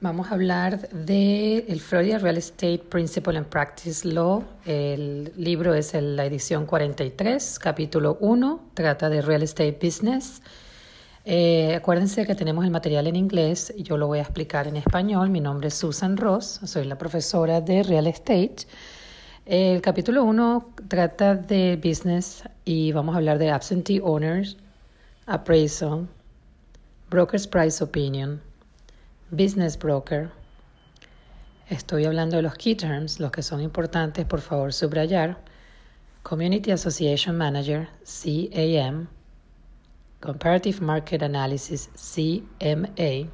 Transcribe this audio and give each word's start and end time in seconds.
Vamos 0.00 0.28
a 0.30 0.34
hablar 0.34 0.88
de 0.90 1.64
el 1.66 1.80
Florida 1.80 2.18
Real 2.18 2.36
Estate 2.36 2.78
Principle 2.78 3.36
and 3.36 3.48
Practice 3.48 4.06
Law. 4.06 4.44
El 4.64 5.32
libro 5.36 5.74
es 5.74 5.92
la 5.92 6.24
edición 6.24 6.66
43, 6.66 7.58
capítulo 7.58 8.16
1, 8.20 8.60
trata 8.74 9.08
de 9.10 9.22
Real 9.22 9.42
Estate 9.42 9.76
Business. 9.82 10.40
Eh, 11.24 11.74
acuérdense 11.74 12.24
que 12.28 12.36
tenemos 12.36 12.64
el 12.64 12.70
material 12.70 13.08
en 13.08 13.16
inglés, 13.16 13.74
yo 13.76 13.98
lo 13.98 14.06
voy 14.06 14.20
a 14.20 14.22
explicar 14.22 14.68
en 14.68 14.76
español. 14.76 15.30
Mi 15.30 15.40
nombre 15.40 15.66
es 15.66 15.74
Susan 15.74 16.16
Ross, 16.16 16.60
soy 16.62 16.84
la 16.84 16.96
profesora 16.96 17.60
de 17.60 17.82
Real 17.82 18.06
Estate. 18.06 18.68
El 19.46 19.82
capítulo 19.82 20.22
1 20.22 20.74
trata 20.86 21.34
de 21.34 21.74
business 21.74 22.44
y 22.64 22.92
vamos 22.92 23.16
a 23.16 23.18
hablar 23.18 23.38
de 23.38 23.50
absentee 23.50 24.00
owners, 24.00 24.58
appraisal, 25.26 26.06
broker's 27.10 27.48
price 27.48 27.82
opinion 27.82 28.47
business 29.30 29.76
broker. 29.76 30.30
Estoy 31.68 32.06
hablando 32.06 32.36
de 32.36 32.42
los 32.42 32.54
key 32.54 32.74
terms, 32.74 33.20
los 33.20 33.30
que 33.30 33.42
son 33.42 33.60
importantes, 33.60 34.24
por 34.24 34.40
favor, 34.40 34.72
subrayar. 34.72 35.36
Community 36.22 36.70
Association 36.70 37.36
Manager, 37.36 37.88
CAM. 38.04 39.08
Comparative 40.20 40.80
Market 40.80 41.22
Analysis, 41.22 41.88
CMA. 41.94 43.28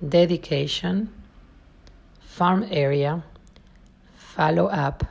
Dedication. 0.00 1.12
Farm 2.20 2.66
Area. 2.70 3.22
Follow 4.16 4.66
Up. 4.66 5.04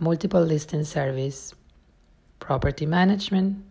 Multiple 0.00 0.42
Listing 0.42 0.84
Service. 0.84 1.54
Property 2.40 2.86
Management. 2.86 3.62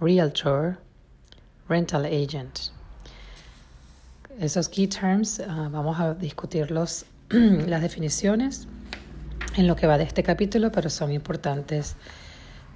Realtor. 0.00 0.78
Rental 1.68 2.04
Agent. 2.04 2.70
Esos 4.38 4.68
key 4.68 4.86
terms, 4.86 5.40
ah, 5.40 5.68
vamos 5.72 5.98
a 5.98 6.12
discutirlos, 6.12 7.06
las 7.30 7.80
definiciones 7.80 8.68
en 9.56 9.66
lo 9.66 9.76
que 9.76 9.86
va 9.86 9.96
de 9.96 10.04
este 10.04 10.22
capítulo, 10.22 10.70
pero 10.70 10.90
son 10.90 11.10
importantes 11.10 11.96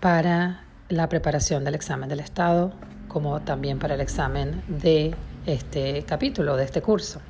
para 0.00 0.64
la 0.89 1.08
preparación 1.11 1.62
del 1.62 1.75
examen 1.75 2.08
del 2.08 2.20
Estado, 2.20 2.72
como 3.08 3.42
también 3.42 3.78
para 3.78 3.94
el 3.94 4.00
examen 4.00 4.62
de 4.69 5.14
este 5.44 6.02
capítulo, 6.05 6.56
de 6.56 6.64
este 6.64 6.80
curso. 6.80 7.20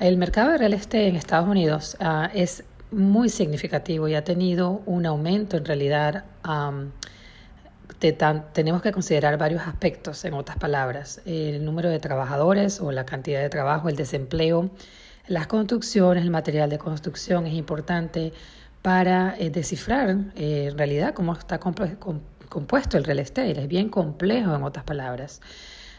El 0.00 0.16
mercado 0.16 0.52
de 0.52 0.58
real 0.58 0.72
estate 0.72 1.08
en 1.08 1.16
Estados 1.16 1.46
Unidos 1.46 1.98
ah, 2.00 2.30
es 2.32 2.64
muy 2.90 3.28
significativo 3.28 4.08
y 4.08 4.14
ha 4.14 4.24
tenido 4.24 4.80
un 4.86 5.04
aumento 5.04 5.58
en 5.58 5.66
realidad 5.66 6.24
tenemos 7.98 8.82
que 8.82 8.92
considerar 8.92 9.38
varios 9.38 9.62
aspectos, 9.66 10.24
en 10.24 10.34
otras 10.34 10.58
palabras, 10.58 11.20
el 11.24 11.64
número 11.64 11.88
de 11.88 11.98
trabajadores 11.98 12.80
o 12.80 12.92
la 12.92 13.06
cantidad 13.06 13.40
de 13.40 13.48
trabajo, 13.48 13.88
el 13.88 13.96
desempleo, 13.96 14.70
las 15.28 15.46
construcciones, 15.46 16.22
el 16.24 16.30
material 16.30 16.70
de 16.70 16.78
construcción 16.78 17.46
es 17.46 17.54
importante 17.54 18.32
para 18.82 19.34
eh, 19.38 19.50
descifrar 19.50 20.16
eh, 20.36 20.68
en 20.70 20.78
realidad 20.78 21.14
cómo 21.14 21.32
está 21.32 21.58
compuesto 21.58 22.98
el 22.98 23.04
real 23.04 23.18
estate. 23.18 23.60
Es 23.60 23.68
bien 23.68 23.88
complejo, 23.88 24.54
en 24.54 24.62
otras 24.62 24.84
palabras. 24.84 25.40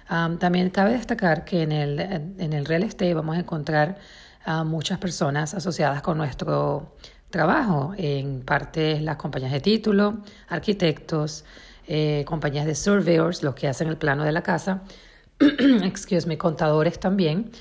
también 0.07 0.69
cabe 0.69 0.91
destacar 0.91 1.43
que 1.43 1.63
en 1.63 1.71
el, 1.71 1.99
en 1.99 2.53
el 2.53 2.65
real 2.65 2.83
estate 2.83 3.13
vamos 3.13 3.35
a 3.35 3.39
encontrar 3.39 3.97
a 4.45 4.63
muchas 4.63 4.97
personas 4.97 5.53
asociadas 5.53 6.01
con 6.01 6.17
nuestro 6.17 6.95
trabajo, 7.29 7.93
en 7.97 8.41
parte 8.43 9.01
las 9.01 9.17
compañías 9.17 9.51
de 9.51 9.59
título, 9.59 10.19
arquitectos, 10.47 11.43
eh, 11.87 12.25
compañías 12.25 12.65
de 12.65 12.75
surveyors, 12.75 13.43
los 13.43 13.55
que 13.55 13.67
hacen 13.67 13.87
el 13.87 13.95
plano 13.95 14.25
de 14.25 14.33
la 14.33 14.43
casa, 14.43 14.81
excuse 15.39 16.27
me, 16.27 16.37
contadores 16.37 16.99
también. 16.99 17.51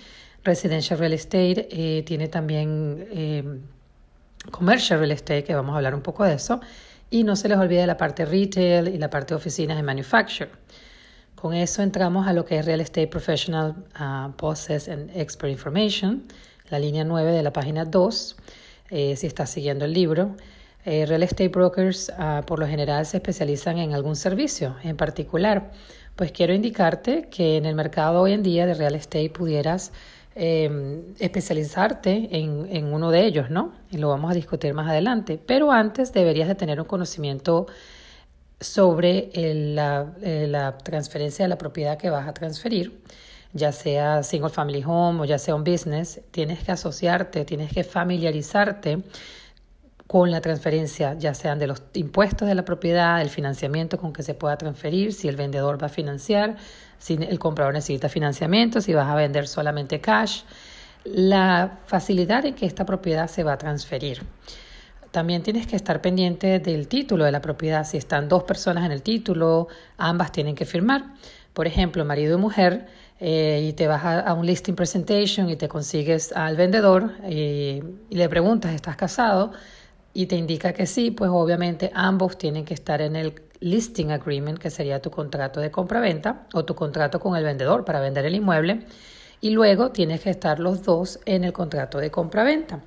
Residential 0.43 0.99
Real 0.99 1.13
Estate 1.13 1.69
eh, 1.71 2.03
tiene 2.03 2.27
también 2.27 3.07
eh, 3.13 3.45
Commercial 4.51 4.99
Real 4.99 5.13
Estate, 5.13 5.45
que 5.45 5.55
vamos 5.55 5.75
a 5.75 5.77
hablar 5.77 5.95
un 5.95 6.03
poco 6.03 6.25
de 6.25 6.35
eso. 6.35 6.61
Y 7.09 7.23
no 7.23 7.37
se 7.37 7.49
les 7.49 7.57
olvide 7.57 7.87
la 7.87 7.97
parte 7.97 8.25
retail 8.25 8.89
y 8.89 8.99
la 8.99 9.11
parte 9.11 9.35
de 9.35 9.37
oficinas 9.37 9.77
de 9.77 9.85
manufacture. 9.85 10.51
Con 11.37 11.55
eso 11.55 11.83
entramos 11.83 12.27
a 12.27 12.33
lo 12.33 12.45
que 12.45 12.59
es 12.59 12.65
Real 12.65 12.81
Estate 12.81 13.07
Professional 13.07 13.77
Process 14.37 14.89
and 14.89 15.11
Expert 15.15 15.53
Information, 15.53 16.25
la 16.71 16.81
línea 16.81 17.05
9 17.05 17.31
de 17.31 17.43
la 17.45 17.53
página 17.53 17.85
2, 17.85 18.37
si 18.89 19.27
estás 19.27 19.51
siguiendo 19.51 19.85
el 19.85 19.93
libro. 19.93 20.35
Eh, 20.89 21.05
real 21.05 21.25
estate 21.25 21.49
brokers 21.49 22.13
ah, 22.17 22.45
por 22.47 22.61
lo 22.61 22.67
general 22.69 23.05
se 23.07 23.17
especializan 23.17 23.79
en 23.79 23.93
algún 23.93 24.15
servicio 24.15 24.77
en 24.85 24.97
particular. 24.97 25.73
Pues 26.15 26.31
quiero 26.31 26.55
indicarte 26.55 27.29
que 27.29 27.57
en 27.57 27.67
el 27.67 27.75
mercado 27.75 28.21
hoy 28.21 28.33
en 28.33 28.45
día 28.45 28.67
de 28.67 28.75
real 28.75 28.95
estate 28.95 29.29
pudieras 29.31 29.91
em, 30.37 31.03
especializarte 31.19 32.29
en, 32.31 32.69
en, 32.71 32.85
uno 32.95 33.11
de 33.11 33.27
ellos, 33.27 33.51
¿no? 33.51 33.73
Y 33.91 33.99
lo 33.99 34.11
vamos 34.11 34.31
a 34.31 34.35
discutir 34.35 34.75
más 34.75 34.89
adelante. 34.89 35.41
Pero 35.45 35.73
antes 35.73 36.13
deberías 36.13 36.47
de 36.47 36.55
tener 36.55 36.81
un 36.81 36.87
conocimiento 36.87 37.67
sobre 38.61 39.29
la, 39.35 40.15
eh, 40.23 40.47
la 40.49 40.79
transferencia 40.79 41.45
de 41.45 41.49
la 41.49 41.59
propiedad 41.59 41.99
que 41.99 42.11
vas 42.11 42.29
a 42.29 42.33
transferir 42.33 43.03
ya 43.53 43.73
sea 43.73 44.23
single 44.23 44.51
family 44.51 44.85
home 44.87 45.23
o 45.23 45.25
ya 45.25 45.39
sea 45.39 45.55
un 45.55 45.65
business, 45.65 46.21
tienes 46.31 46.63
que 46.63 46.73
asociarte, 46.73 47.45
tienes 47.45 47.73
que 47.73 47.85
familiarizarte 47.85 49.03
con 50.07 50.31
la 50.31 50.41
transferencia, 50.41 51.15
ya 51.15 51.35
sean 51.35 51.59
de 51.59 51.67
los 51.67 51.83
impuestos 51.95 52.47
de 52.47 52.55
la 52.55 52.65
propiedad, 52.65 53.21
el 53.21 53.29
financiamiento 53.29 53.99
con 53.99 54.13
que 54.13 54.23
se 54.23 54.35
pueda 54.35 54.57
transferir, 54.57 55.13
si 55.13 55.29
el 55.29 55.37
vendedor 55.37 55.83
va 55.83 55.87
a 55.87 55.91
financiar, 55.91 56.57
si 56.99 57.15
el 57.15 57.39
comprador 57.39 57.75
necesita 57.75 58.09
financiamiento, 58.09 58.81
si 58.81 58.95
vas 58.95 59.09
a 59.09 59.15
vender 59.17 59.49
solamente 59.49 60.01
cash, 60.01 60.43
la 61.05 61.79
facilidad 61.87 62.45
en 62.47 62.55
que 62.55 62.67
esta 62.67 62.85
propiedad 62.85 63.29
se 63.29 63.43
va 63.43 63.55
a 63.55 63.59
transferir. 63.59 64.23
También 65.11 65.43
tienes 65.43 65.67
que 65.67 65.77
estar 65.77 66.01
pendiente 66.01 66.59
del 66.59 66.89
título 66.89 67.25
de 67.25 67.33
la 67.33 67.41
propiedad. 67.41 67.87
Si 67.87 67.97
están 67.97 68.29
dos 68.29 68.43
personas 68.43 68.85
en 68.85 68.93
el 68.93 69.03
título, 69.03 69.69
ambas 69.97 70.31
tienen 70.31 70.55
que 70.55 70.67
firmar. 70.67 71.15
Por 71.53 71.67
ejemplo, 71.67 72.05
marido 72.05 72.37
y 72.37 72.41
mujer, 72.41 72.87
eh, 73.19 73.67
y 73.69 73.73
te 73.73 73.87
vas 73.87 74.05
a, 74.05 74.35
un 74.35 74.45
listing 74.45 74.75
presentation 74.75 75.49
y 75.49 75.57
te 75.57 75.69
consigues 75.69 76.33
al 76.33 76.57
vendedor 76.57 77.13
y, 77.29 77.83
y 78.11 78.17
le 78.17 78.29
preguntas, 78.29 78.75
¿estás 78.75 78.97
casado? 78.97 79.53
Y 80.17 80.25
te 80.25 80.37
indica 80.37 80.73
que 80.73 80.87
sí, 80.87 81.11
pues 81.11 81.31
obviamente 81.31 81.91
ambos 81.93 82.39
tienen 82.39 82.65
que 82.65 82.73
estar 82.73 83.03
en 83.03 83.17
el 83.17 83.35
listing 83.61 84.13
agreement, 84.13 84.59
que 84.59 84.71
sería 84.71 85.03
tu 85.03 85.11
contrato 85.11 85.61
de 85.61 85.71
compra-venta 85.71 86.47
o 86.55 86.65
tu 86.65 86.75
contrato 86.75 87.21
con 87.21 87.37
el 87.37 87.45
vendedor 87.45 87.85
para 87.85 88.01
vender 88.01 88.25
el 88.25 88.35
inmueble. 88.35 88.87
Y 89.43 89.51
luego 89.51 89.91
tienes 89.91 90.23
que 90.23 90.31
estar 90.31 90.59
los 90.59 90.83
dos 90.83 91.21
en 91.27 91.45
el 91.45 91.53
contrato 91.53 91.99
de 91.99 92.11
compra-venta, 92.11 92.81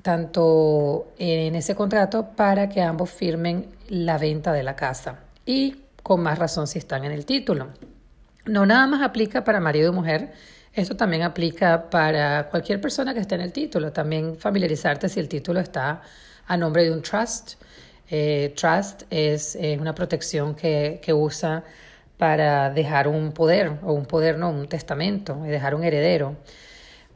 tanto 0.00 1.08
en 1.18 1.54
ese 1.54 1.74
contrato 1.74 2.28
para 2.34 2.70
que 2.70 2.80
ambos 2.80 3.10
firmen 3.10 3.66
la 3.90 4.16
venta 4.16 4.54
de 4.54 4.62
la 4.62 4.74
casa 4.74 5.18
y 5.44 5.82
con 6.02 6.22
más 6.22 6.38
razón 6.38 6.66
si 6.66 6.78
están 6.78 7.04
en 7.04 7.12
el 7.12 7.26
título. 7.26 7.68
No 8.46 8.64
nada 8.64 8.86
más 8.86 9.02
aplica 9.02 9.44
para 9.44 9.60
marido 9.60 9.92
y 9.92 9.94
mujer, 9.94 10.32
esto 10.72 10.96
también 10.96 11.22
aplica 11.22 11.90
para 11.90 12.48
cualquier 12.48 12.80
persona 12.80 13.12
que 13.12 13.20
esté 13.20 13.34
en 13.34 13.42
el 13.42 13.52
título. 13.52 13.92
También 13.92 14.36
familiarizarte 14.36 15.08
si 15.08 15.20
el 15.20 15.28
título 15.28 15.60
está 15.60 16.00
a 16.46 16.56
nombre 16.56 16.84
de 16.84 16.92
un 16.92 17.02
trust. 17.02 17.54
Eh, 18.08 18.54
trust 18.56 19.02
es 19.10 19.58
una 19.78 19.94
protección 19.94 20.54
que, 20.54 21.00
que, 21.02 21.12
usa 21.12 21.64
para 22.16 22.70
dejar 22.70 23.08
un 23.08 23.32
poder, 23.32 23.78
o 23.82 23.92
un 23.92 24.06
poder 24.06 24.38
no, 24.38 24.50
un 24.50 24.68
testamento, 24.68 25.44
y 25.46 25.48
dejar 25.48 25.74
un 25.74 25.84
heredero. 25.84 26.36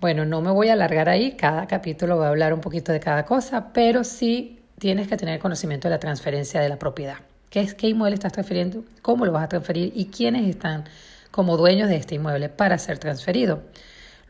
Bueno, 0.00 0.24
no 0.26 0.42
me 0.42 0.50
voy 0.50 0.68
a 0.68 0.74
alargar 0.74 1.08
ahí, 1.08 1.32
cada 1.32 1.66
capítulo 1.66 2.18
va 2.18 2.26
a 2.26 2.28
hablar 2.28 2.52
un 2.52 2.60
poquito 2.60 2.92
de 2.92 3.00
cada 3.00 3.24
cosa, 3.24 3.72
pero 3.72 4.04
sí 4.04 4.60
tienes 4.78 5.08
que 5.08 5.16
tener 5.16 5.38
conocimiento 5.38 5.88
de 5.88 5.94
la 5.94 6.00
transferencia 6.00 6.60
de 6.60 6.68
la 6.68 6.78
propiedad. 6.78 7.16
¿Qué 7.48 7.60
es 7.60 7.74
qué 7.74 7.88
inmueble 7.88 8.14
estás 8.14 8.32
transfiriendo? 8.32 8.84
¿Cómo 9.00 9.24
lo 9.24 9.32
vas 9.32 9.44
a 9.44 9.48
transferir? 9.48 9.92
¿Y 9.94 10.06
quiénes 10.06 10.46
están 10.46 10.84
como 11.36 11.58
dueños 11.58 11.90
de 11.90 11.96
este 11.96 12.14
inmueble 12.14 12.48
para 12.48 12.78
ser 12.78 12.96
transferido. 12.98 13.60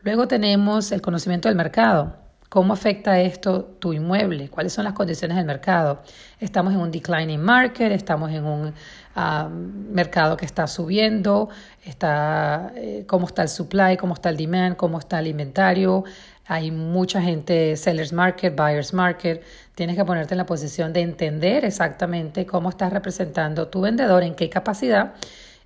Luego 0.03 0.27
tenemos 0.27 0.91
el 0.91 1.01
conocimiento 1.01 1.47
del 1.47 1.55
mercado. 1.55 2.17
¿Cómo 2.49 2.73
afecta 2.73 3.21
esto 3.21 3.63
tu 3.63 3.93
inmueble? 3.93 4.49
¿Cuáles 4.49 4.73
son 4.73 4.83
las 4.83 4.91
condiciones 4.91 5.37
del 5.37 5.45
mercado? 5.45 6.01
Estamos 6.41 6.73
en 6.73 6.81
un 6.81 6.91
declining 6.91 7.39
market, 7.39 7.93
estamos 7.93 8.31
en 8.31 8.43
un 8.43 8.73
ah, 9.15 9.47
mercado 9.49 10.35
que 10.35 10.45
está 10.45 10.67
subiendo, 10.67 11.47
está, 11.85 12.73
eh, 12.75 13.05
cómo 13.07 13.27
está 13.27 13.43
el 13.43 13.49
supply, 13.49 13.95
cómo 13.95 14.13
está 14.13 14.27
el 14.27 14.35
demand, 14.35 14.75
cómo 14.75 14.99
está 14.99 15.19
el 15.19 15.27
inventario. 15.27 16.03
Hay 16.45 16.71
mucha 16.71 17.21
gente, 17.21 17.77
sellers 17.77 18.11
market, 18.11 18.53
buyers 18.53 18.93
market. 18.93 19.41
Tienes 19.75 19.95
que 19.95 20.03
ponerte 20.03 20.33
en 20.33 20.39
la 20.39 20.45
posición 20.45 20.91
de 20.91 21.03
entender 21.03 21.63
exactamente 21.63 22.45
cómo 22.45 22.67
estás 22.67 22.91
representando 22.91 23.69
tu 23.69 23.79
vendedor, 23.79 24.23
en 24.23 24.35
qué 24.35 24.49
capacidad 24.49 25.13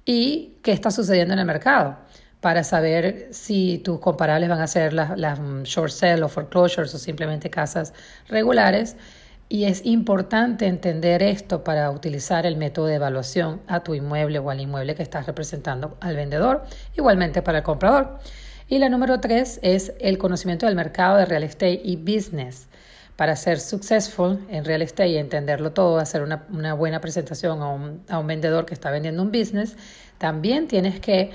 y 0.06 0.58
qué 0.64 0.72
está 0.72 0.92
sucediendo 0.92 1.34
en 1.34 1.40
el 1.40 1.46
mercado 1.46 1.98
para 2.42 2.64
saber 2.64 3.28
si 3.32 3.78
tus 3.80 4.00
comparables 4.00 4.50
van 4.50 4.62
a 4.62 4.68
ser 4.68 4.94
las, 4.94 5.40
short 5.64 5.92
sale 5.92 6.24
o 6.24 6.30
foreclosures 6.30 6.94
o 6.96 6.98
simplemente 6.98 7.50
casas 7.50 7.94
regulares 8.28 8.98
Y 9.50 9.66
es 9.66 9.86
importante 9.86 10.66
entender 10.66 11.22
esto 11.22 11.64
para 11.64 11.92
utilizar 11.92 12.46
el 12.46 12.56
método 12.56 12.86
de 12.88 12.96
evaluación 12.96 13.62
a 13.68 13.82
tu 13.82 13.94
inmueble 13.94 14.40
o 14.40 14.50
al 14.50 14.62
inmueble 14.62 14.96
que 14.96 15.04
estás 15.04 15.26
representando 15.26 15.98
al 16.00 16.16
vendedor, 16.16 16.64
igualmente 16.98 17.42
para 17.42 17.58
el 17.60 17.64
comprador. 17.66 18.20
Y 18.70 18.80
la 18.80 18.88
número 18.88 19.20
tres 19.20 19.60
es 19.62 19.94
el 20.00 20.18
conocimiento 20.18 20.66
del 20.68 20.76
mercado 20.76 21.18
de 21.18 21.26
real 21.26 21.44
estate 21.44 21.82
y 21.84 21.98
business. 21.98 22.70
Para 23.16 23.36
ser 23.36 23.60
successful 23.60 24.40
en 24.50 24.66
real 24.66 24.82
estate 24.82 25.10
y 25.10 25.18
entenderlo 25.18 25.72
todo, 25.74 26.00
hacer 26.00 26.24
una, 26.24 26.74
buena 26.74 27.02
presentación 27.02 27.62
a 27.62 27.68
un, 28.18 28.28
vendedor 28.28 28.66
que 28.66 28.74
está 28.74 28.90
vendiendo 28.90 29.22
un 29.22 29.32
business, 29.32 29.76
también 30.18 30.68
tienes 30.68 31.00
que 31.00 31.32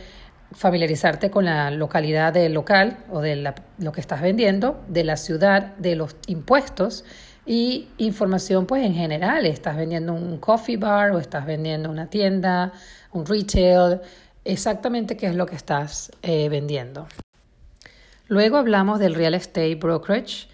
familiarizarte 0.53 1.31
con 1.31 1.45
la 1.45 1.71
localidad 1.71 2.33
del 2.33 2.55
local 2.55 2.99
o 3.11 3.21
de 3.21 3.53
lo 3.79 3.93
que 3.93 4.01
estás 4.01 4.23
vendiendo, 4.23 4.83
de 4.89 5.05
la 5.05 5.17
ciudad, 5.17 5.77
de 5.77 5.97
los 5.97 6.17
impuestos 6.27 7.05
y 7.45 7.89
información 7.99 8.67
pues 8.67 8.85
en 8.85 8.95
general. 8.95 9.47
Estás 9.47 9.77
vendiendo 9.77 10.13
un 10.13 10.39
coffee 10.39 10.77
bar 10.77 11.13
o 11.13 11.19
estás 11.19 11.47
vendiendo 11.47 11.89
una 11.89 12.11
tienda, 12.11 12.73
un 13.13 13.27
retail, 13.27 14.01
exactamente 14.45 15.17
qué 15.17 15.27
es 15.27 15.35
lo 15.35 15.47
que 15.47 15.57
estás 15.57 16.11
eh, 16.23 16.49
vendiendo. 16.49 17.07
Luego 18.29 18.57
hablamos 18.57 18.99
del 18.99 19.15
real 19.15 19.35
estate 19.35 19.77
brokerage 19.77 20.49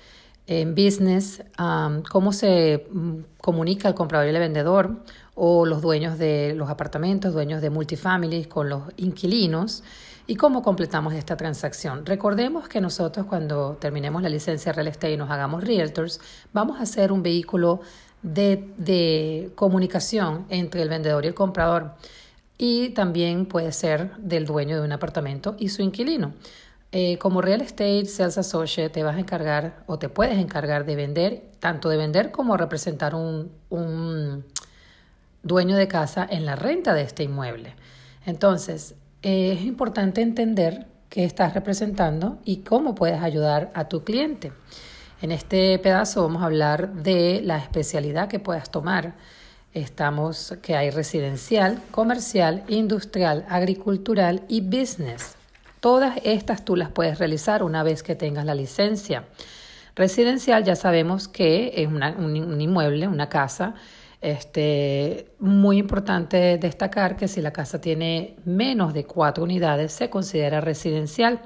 en 0.61 0.75
business, 0.75 1.43
cómo 2.11 2.33
se 2.33 2.87
mm, 2.91 3.13
comunica 3.41 3.89
el 3.89 3.95
comprador 3.95 4.27
y 4.27 4.31
el 4.31 4.39
vendedor 4.39 5.03
o 5.35 5.65
los 5.65 5.81
dueños 5.81 6.19
de 6.19 6.55
los 6.55 6.69
apartamentos, 6.69 7.33
dueños 7.33 7.63
de 7.63 7.71
multifamilies 7.71 8.47
con 8.47 8.69
los 8.69 8.83
inquilinos 8.97 9.83
¿Y 10.27 10.37
cómo 10.37 10.63
completamos 10.63 11.15
esta 11.15 11.37
transacción? 11.37 12.07
Recordemos 12.07 12.69
que 12.69 12.81
nosotros 12.81 13.27
cuando 13.27 13.77
terminemos 13.81 14.23
la 14.23 14.29
licencia 14.29 14.71
de 14.71 14.77
real 14.77 14.89
estate 14.89 15.13
y 15.15 15.17
nos 15.17 15.31
hagamos 15.31 15.65
realtors, 15.65 16.21
vamos 16.53 16.79
a 16.79 16.85
hacer 16.85 17.11
un 17.11 17.25
vehículo 17.25 17.81
de, 18.23 19.51
comunicación 19.57 20.47
entre 20.49 20.83
el 20.83 20.89
vendedor 20.89 21.25
y 21.25 21.29
el 21.29 21.35
comprador 21.35 21.95
y 22.57 22.91
también 22.91 23.47
puede 23.47 23.73
ser 23.73 24.17
del 24.17 24.47
dueño 24.47 24.79
de 24.79 24.85
un 24.85 24.93
apartamento 24.93 25.57
y 25.59 25.71
su 25.71 25.83
inquilino. 25.83 26.35
Eh, 26.95 27.17
como 27.17 27.41
real 27.41 27.63
estate 27.63 28.05
sales 28.05 28.37
associate 28.37 28.91
te 28.91 29.03
vas 29.03 29.17
a 29.17 29.21
encargar 29.21 29.83
o 29.87 29.99
te 29.99 30.11
puedes 30.11 30.39
encargar 30.39 30.85
de 30.85 30.95
vender, 30.95 31.43
tanto 31.59 31.89
de 31.89 31.97
vender 31.97 32.31
como 32.31 32.59
representar 32.59 33.15
un, 33.15 33.51
un 33.71 34.45
dueño 35.43 35.77
de 35.77 35.89
casa 35.89 36.27
en 36.29 36.45
la 36.45 36.55
renta 36.55 36.93
de 36.93 37.01
este 37.01 37.23
inmueble. 37.23 37.75
Entonces, 38.27 38.95
es 39.23 39.63
importante 39.63 40.21
entender 40.21 40.87
qué 41.09 41.25
estás 41.25 41.55
representando 41.55 42.39
y 42.45 42.59
cómo 42.59 42.95
puedes 42.95 43.23
ayudar 43.23 43.71
a 43.75 43.89
tu 43.89 44.05
cliente. 44.05 44.53
En 45.23 45.33
este 45.33 45.79
pedazo 45.79 46.23
vamos 46.23 46.43
a 46.43 46.47
hablar 46.47 46.93
de 46.93 47.41
la 47.43 47.57
especialidad 47.59 48.29
que 48.29 48.39
puedas 48.39 48.71
tomar. 48.71 49.15
Estamos 49.73 50.59
que 50.61 50.77
hay 50.77 50.91
residencial, 50.91 51.81
comercial, 51.91 52.65
industrial, 52.69 53.47
agricultural 53.49 54.43
y 54.49 54.61
business. 54.61 55.37
Todas 55.83 56.21
estas 56.23 56.65
tú 56.65 56.77
las 56.77 56.91
puedes 56.91 57.19
realizar 57.19 57.65
una 57.65 57.83
vez 57.83 58.05
que 58.05 58.15
tengas 58.15 58.45
la 58.45 58.55
licencia. 58.55 59.25
Residencial 59.97 60.63
ya 60.63 60.77
sabemos 60.77 61.27
que 61.27 61.73
es 61.75 61.89
un 61.89 62.61
inmueble, 62.61 63.09
una 63.09 63.29
casa 63.29 63.75
este, 64.21 65.35
muy 65.41 65.79
importante 65.79 66.57
destacar 66.57 67.17
que 67.17 67.27
si 67.27 67.43
la 67.43 67.53
casa 67.53 67.81
tiene 67.81 68.37
menos 68.45 68.95
de 68.95 69.07
cuatro 69.07 69.43
unidades 69.43 69.93
se 69.93 70.09
considera 70.09 70.61
residencial. 70.61 71.41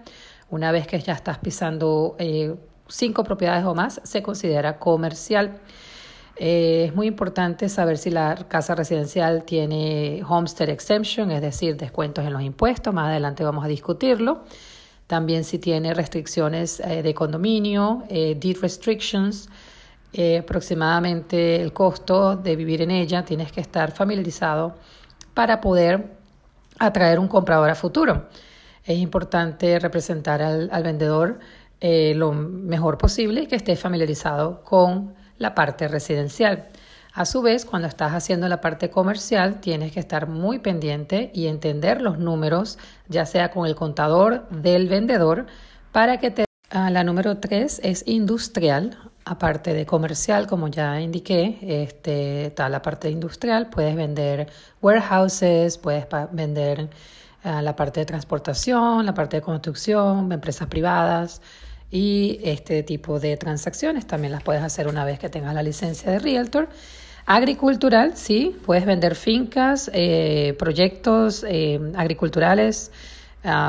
Una 0.50 0.70
vez 0.70 0.86
que 0.86 1.00
ya 1.00 1.14
estás 1.14 1.38
pisando 1.38 2.14
eh, 2.18 2.54
cinco 2.88 3.24
propiedades 3.24 3.64
o 3.64 3.74
más, 3.74 4.02
se 4.04 4.22
considera 4.22 4.78
comercial. 4.78 5.60
Eh, 6.38 6.86
es 6.88 6.94
muy 6.94 7.06
importante 7.06 7.68
saber 7.68 7.98
si 7.98 8.10
la 8.10 8.34
casa 8.48 8.74
residencial 8.74 9.44
tiene 9.44 10.22
homestead 10.28 10.68
exemption, 10.68 11.30
es 11.30 11.40
decir, 11.40 11.76
descuentos 11.76 12.24
en 12.24 12.32
los 12.32 12.42
impuestos. 12.42 12.92
Más 12.92 13.08
adelante 13.08 13.42
vamos 13.44 13.64
a 13.64 13.68
discutirlo. 13.68 14.44
También 15.06 15.44
si 15.44 15.58
tiene 15.58 15.94
restricciones 15.94 16.80
eh, 16.80 17.02
de 17.02 17.14
condominio, 17.14 18.02
deed 18.08 18.58
restrictions, 18.60 19.48
eh, 20.18 20.38
aproximadamente 20.38 21.60
el 21.60 21.74
costo 21.74 22.36
de 22.36 22.56
vivir 22.56 22.80
en 22.80 22.90
ella, 22.90 23.22
tienes 23.22 23.52
que 23.52 23.60
estar 23.60 23.92
familiarizado 23.92 24.74
para 25.34 25.60
poder 25.60 26.16
atraer 26.78 27.18
un 27.18 27.28
comprador 27.28 27.68
a 27.68 27.74
futuro. 27.74 28.26
Es 28.82 28.96
importante 28.96 29.78
representar 29.78 30.40
al, 30.40 30.82
vendedor 30.82 31.38
eh, 31.80 32.14
lo 32.16 32.32
mejor 32.32 32.96
posible 32.96 33.42
y 33.42 33.46
que 33.46 33.56
esté 33.56 33.76
familiarizado 33.76 34.62
con 34.64 35.14
la 35.38 35.54
parte 35.54 35.88
residencial. 35.88 36.68
A 37.12 37.24
su 37.24 37.40
vez, 37.40 37.64
cuando 37.64 37.88
estás 37.88 38.12
haciendo 38.12 38.46
la 38.48 38.60
parte 38.60 38.90
comercial, 38.90 39.60
tienes 39.60 39.92
que 39.92 40.00
estar 40.00 40.28
muy 40.28 40.58
pendiente 40.58 41.30
y 41.32 41.46
entender 41.46 42.02
los 42.02 42.18
números, 42.18 42.78
ya 43.08 43.24
sea 43.24 43.50
con 43.50 43.66
el 43.66 43.74
contador 43.74 44.48
del 44.50 44.88
vendedor, 44.88 45.46
para 45.92 46.18
que 46.18 46.30
te... 46.30 46.44
Ah, 46.70 46.90
la 46.90 47.04
número 47.04 47.38
3 47.38 47.80
es 47.84 48.02
industrial, 48.06 48.98
Aparte 49.28 49.74
de 49.74 49.84
comercial, 49.86 50.46
como 50.46 50.68
ya 50.68 51.00
indiqué, 51.00 51.58
este, 51.60 52.46
está 52.46 52.68
la 52.68 52.80
parte 52.80 53.10
industrial, 53.10 53.68
puedes 53.70 53.96
vender 53.96 54.48
warehouses, 54.80 55.78
puedes 55.78 56.06
vender 56.30 56.88
ah, 57.42 57.60
la 57.60 57.74
parte 57.74 57.98
de 57.98 58.06
transportación, 58.06 59.04
la 59.04 59.14
parte 59.14 59.38
de 59.38 59.42
construcción, 59.42 60.30
empresas 60.30 60.68
privadas 60.68 61.42
y 61.90 62.40
este 62.42 62.82
tipo 62.82 63.20
de 63.20 63.36
transacciones 63.36 64.06
también 64.06 64.32
las 64.32 64.42
puedes 64.42 64.62
hacer 64.62 64.88
una 64.88 65.04
vez 65.04 65.18
que 65.18 65.28
tengas 65.28 65.54
la 65.54 65.62
licencia 65.62 66.10
de 66.10 66.18
Realtor. 66.18 66.68
Agricultural, 67.26 68.16
sí, 68.16 68.56
puedes 68.64 68.86
vender 68.86 69.16
fincas, 69.16 69.90
eh, 69.92 70.54
proyectos 70.58 71.44
eh, 71.48 71.80
agriculturales, 71.96 72.92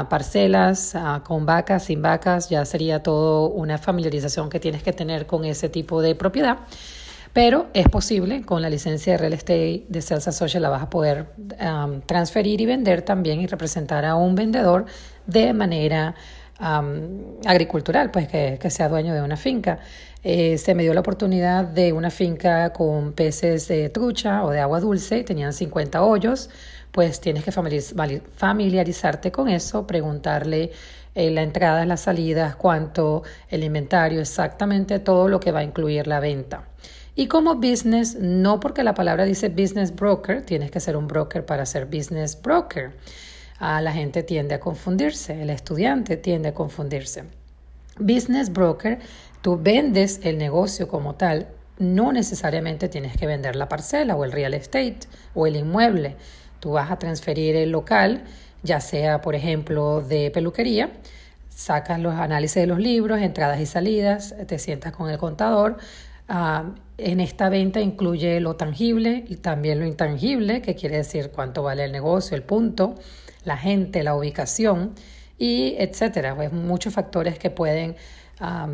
parcelas, 0.09 0.95
con 1.23 1.45
vacas, 1.45 1.85
sin 1.85 2.01
vacas, 2.01 2.49
ya 2.49 2.65
sería 2.65 3.03
todo 3.03 3.49
una 3.49 3.77
familiarización 3.77 4.49
que 4.49 4.59
tienes 4.59 4.81
que 4.81 4.91
tener 4.91 5.27
con 5.27 5.45
ese 5.45 5.69
tipo 5.69 6.01
de 6.01 6.15
propiedad. 6.15 6.57
Pero 7.31 7.67
es 7.75 7.87
posible, 7.87 8.41
con 8.41 8.63
la 8.63 8.69
licencia 8.71 9.13
de 9.13 9.17
real 9.19 9.33
estate 9.33 9.85
de 9.87 10.01
Celsa 10.01 10.31
Social 10.31 10.63
la 10.63 10.69
vas 10.69 10.81
a 10.81 10.89
poder 10.89 11.27
transferir 12.07 12.59
y 12.61 12.65
vender 12.65 13.03
también 13.03 13.39
y 13.39 13.45
representar 13.45 14.05
a 14.05 14.15
un 14.15 14.33
vendedor 14.33 14.85
de 15.27 15.53
manera 15.53 16.15
agricultural, 16.59 18.11
pues 18.11 18.27
que, 18.27 18.57
que, 18.59 18.69
sea 18.69 18.89
dueño 18.89 19.13
de 19.13 19.21
una 19.21 19.37
finca. 19.37 19.79
Eh, 20.23 20.57
se 20.57 20.73
me 20.73 20.83
dio 20.83 20.93
la 20.93 21.01
oportunidad 21.01 21.63
de 21.65 21.93
una 21.93 22.09
finca 22.09 22.73
con 22.73 23.13
peces 23.13 23.67
de 23.67 23.89
trucha 23.89 24.43
o 24.43 24.49
de 24.49 24.59
agua 24.59 24.79
dulce, 24.79 25.23
tenían 25.23 25.53
50 25.53 26.03
hoyos 26.03 26.49
pues 26.97 27.21
tienes 27.21 27.43
que 27.43 27.51
familiarizarte 27.51 29.31
con 29.31 29.49
eso, 29.49 29.85
preguntarle 29.85 30.71
eh, 31.13 31.29
la 31.29 31.43
entrada, 31.43 31.85
las 31.85 32.01
salidas, 32.01 32.55
cuánto, 32.55 33.21
el 33.49 33.63
inventario, 33.63 34.19
exactamente 34.19 34.97
todo 34.97 35.27
lo 35.27 35.39
que 35.39 35.51
va 35.51 35.59
a 35.59 35.63
incluir 35.63 36.07
la 36.07 36.19
venta. 36.19 36.67
Y 37.13 37.27
como 37.27 37.53
business, 37.55 38.15
no 38.19 38.59
porque 38.59 38.83
la 38.83 38.95
palabra 38.95 39.25
dice 39.25 39.49
business 39.49 39.95
broker, 39.95 40.43
tienes 40.43 40.71
que 40.71 40.79
ser 40.79 40.97
un 40.97 41.07
broker 41.07 41.45
para 41.45 41.67
ser 41.67 41.85
business 41.85 42.41
broker. 42.41 42.93
La 43.59 43.91
gente 43.91 44.23
tiende 44.23 44.55
a 44.55 44.59
confundirse, 44.59 45.41
el 45.41 45.49
estudiante 45.49 46.17
tiende 46.17 46.49
a 46.49 46.53
confundirse. 46.53 47.23
Business 47.99 48.51
broker, 48.51 48.99
tú 49.41 49.57
vendes 49.57 50.19
el 50.23 50.37
negocio 50.37 50.87
como 50.87 51.15
tal, 51.15 51.47
no 51.79 52.11
necesariamente 52.11 52.89
tienes 52.89 53.17
que 53.17 53.25
vender 53.25 53.55
la 53.55 53.67
parcela 53.69 54.15
o 54.15 54.23
el 54.23 54.31
real 54.31 54.53
estate 54.53 54.99
o 55.33 55.47
el 55.47 55.55
inmueble. 55.55 56.15
Tú 56.59 56.71
vas 56.71 56.91
a 56.91 56.99
transferir 56.99 57.55
el 57.55 57.71
local, 57.71 58.23
ya 58.63 58.79
sea, 58.79 59.21
por 59.21 59.35
ejemplo, 59.35 60.01
de 60.01 60.31
peluquería, 60.31 60.91
sacas 61.49 61.99
los 61.99 62.13
análisis 62.13 62.61
de 62.61 62.67
los 62.67 62.79
libros, 62.79 63.19
entradas 63.19 63.59
y 63.59 63.65
salidas, 63.65 64.35
te 64.47 64.59
sientas 64.59 64.93
con 64.93 65.09
el 65.09 65.17
contador. 65.17 65.77
Ah, 66.29 66.71
en 66.97 67.19
esta 67.19 67.49
venta 67.49 67.79
incluye 67.79 68.39
lo 68.39 68.55
tangible 68.55 69.23
y 69.27 69.37
también 69.37 69.79
lo 69.79 69.85
intangible, 69.85 70.61
que 70.61 70.75
quiere 70.75 70.97
decir 70.97 71.31
cuánto 71.31 71.63
vale 71.63 71.85
el 71.85 71.91
negocio, 71.91 72.35
el 72.35 72.43
punto, 72.43 72.95
la 73.47 73.57
gente, 73.57 74.03
la 74.03 74.13
ubicación 74.13 74.93
y 75.37 75.75
etcétera. 75.79 76.35
Pues 76.35 76.51
muchos 76.51 76.93
factores 76.93 77.39
que 77.39 77.49
pueden 77.49 77.95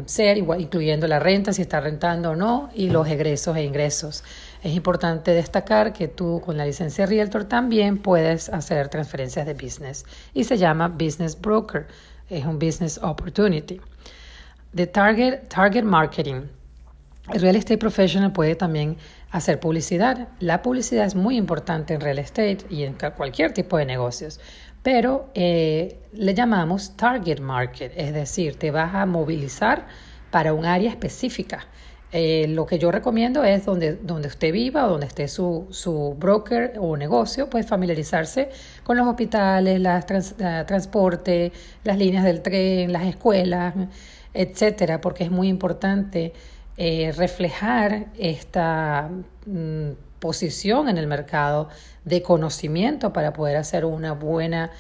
ser, 0.08 0.38
incluyendo 0.38 1.08
la 1.08 1.20
renta, 1.20 1.54
si 1.54 1.62
está 1.62 1.80
rentando 1.80 2.32
o 2.32 2.36
no, 2.36 2.70
y 2.74 2.90
los 2.90 3.08
egresos 3.08 3.56
e 3.56 3.64
ingresos. 3.64 4.24
Es 4.62 4.74
importante 4.74 5.32
destacar 5.32 5.94
que 5.94 6.10
tú 6.10 6.42
con 6.44 6.58
la 6.58 6.66
licencia 6.66 7.06
Realtor 7.06 7.46
también 7.46 7.98
puedes 7.98 8.50
hacer 8.50 8.90
transferencias 8.90 9.46
de 9.46 9.54
business 9.54 10.06
y 10.34 10.44
se 10.44 10.58
llama 10.58 10.90
Business 10.90 11.40
Broker, 11.40 11.88
es 12.30 12.46
un 12.46 12.60
Business 12.60 13.00
Opportunity. 13.02 13.80
De 14.74 14.88
Target, 14.88 15.48
target 15.48 15.84
Marketing. 15.84 16.42
El 17.32 17.40
Real 17.40 17.56
Estate 17.56 17.78
Professional 17.78 18.34
puede 18.34 18.56
también 18.56 18.98
hacer 19.34 19.60
publicidad. 19.60 20.30
La 20.40 20.62
publicidad 20.62 21.06
es 21.06 21.16
muy 21.16 21.36
importante 21.36 21.94
en 21.94 22.00
real 22.00 22.20
estate 22.20 22.60
y 22.70 22.84
en 22.84 22.96
cualquier 23.18 23.52
tipo 23.54 23.78
de 23.78 23.86
negocios 23.86 24.40
pero 24.84 25.30
eh, 25.34 25.98
le 26.12 26.34
llamamos 26.36 26.96
target 26.98 27.40
market, 27.40 27.94
es 27.96 28.14
decir, 28.14 28.60
te 28.60 28.70
vas 28.70 28.94
a 28.94 29.06
movilizar 29.06 29.88
para 30.30 30.54
un 30.54 30.66
área 30.66 30.90
específica. 30.90 31.66
Eh, 32.12 32.48
lo 32.50 32.68
que 32.68 32.78
yo 32.78 32.92
recomiendo 32.92 33.44
es 33.44 33.66
donde, 33.66 33.96
donde 33.96 34.28
usted 34.28 34.52
viva 34.52 34.86
o 34.86 34.92
donde 34.92 35.08
esté 35.08 35.28
su, 35.28 35.68
su 35.72 36.16
broker 36.20 36.74
o 36.80 36.96
negocio, 36.96 37.50
pues 37.50 37.66
familiarizarse 37.66 38.50
con 38.84 38.98
los 38.98 39.08
hospitales, 39.08 39.80
las 39.80 40.06
transporte, 40.06 41.52
las 41.84 41.98
líneas 41.98 42.24
del 42.24 42.44
tren, 42.44 42.92
las 42.92 43.06
escuelas, 43.06 43.74
etcétera, 44.34 45.02
porque 45.02 45.24
es 45.24 45.32
muy 45.32 45.48
importante 45.48 46.34
eh, 46.78 47.12
reflejar 47.16 48.08
esta 48.18 49.10
mm, 49.46 49.92
posición 50.20 50.90
en 50.90 50.98
el 50.98 51.08
mercado 51.08 51.70
de 52.06 52.22
conocimiento 52.22 53.14
para 53.14 53.34
poder 53.34 53.58
hacer 53.58 53.86
una 53.86 54.14
buena 54.14 54.72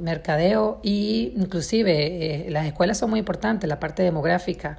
mercadeo 0.00 0.78
y 0.84 1.32
inclusive 1.36 2.46
eh, 2.46 2.50
las 2.50 2.64
escuelas 2.66 2.96
son 2.96 3.10
muy 3.10 3.18
importantes, 3.18 3.68
la 3.68 3.80
parte 3.80 4.04
demográfica 4.04 4.78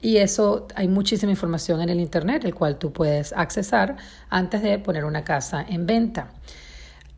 y 0.00 0.18
eso 0.18 0.66
hay 0.74 0.88
muchísima 0.88 1.30
información 1.30 1.80
en 1.80 1.88
el 1.88 2.00
Internet, 2.00 2.44
el 2.44 2.54
cual 2.54 2.78
tú 2.78 2.92
puedes 2.92 3.32
accesar 3.32 3.96
antes 4.28 4.62
de 4.62 4.78
poner 4.78 5.04
una 5.04 5.24
casa 5.24 5.64
en 5.68 5.86
venta. 5.86 6.28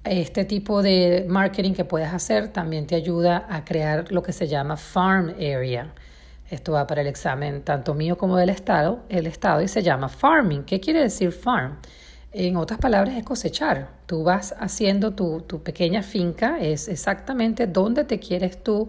Este 0.04 0.44
tipo 0.44 0.80
de 0.82 1.26
marketing 1.28 1.72
que 1.72 1.84
puedes 1.84 2.12
hacer 2.12 2.48
también 2.48 2.86
te 2.86 2.94
ayuda 2.94 3.46
a 3.48 3.64
crear 3.64 4.10
lo 4.12 4.22
que 4.22 4.32
se 4.32 4.46
llama 4.46 4.76
farm 4.76 5.30
area. 5.30 5.92
Esto 6.50 6.72
va 6.72 6.86
para 6.86 7.02
el 7.02 7.06
examen 7.06 7.62
tanto 7.62 7.94
mío 7.94 8.16
como 8.16 8.36
del 8.36 8.48
Estado, 8.48 9.00
el 9.08 9.26
Estado 9.26 9.60
y 9.60 9.68
se 9.68 9.82
llama 9.82 10.08
farming. 10.08 10.64
¿Qué 10.64 10.80
quiere 10.80 11.02
decir 11.02 11.30
farm? 11.32 11.76
En 12.32 12.56
otras 12.56 12.78
palabras, 12.78 13.16
es 13.16 13.24
cosechar. 13.24 13.88
Tú 14.06 14.22
vas 14.22 14.54
haciendo 14.58 15.14
tu, 15.14 15.42
tu 15.42 15.62
pequeña 15.62 16.02
finca, 16.02 16.58
es 16.60 16.88
exactamente 16.88 17.66
dónde 17.66 18.04
te 18.04 18.18
quieres 18.18 18.62
tú 18.62 18.88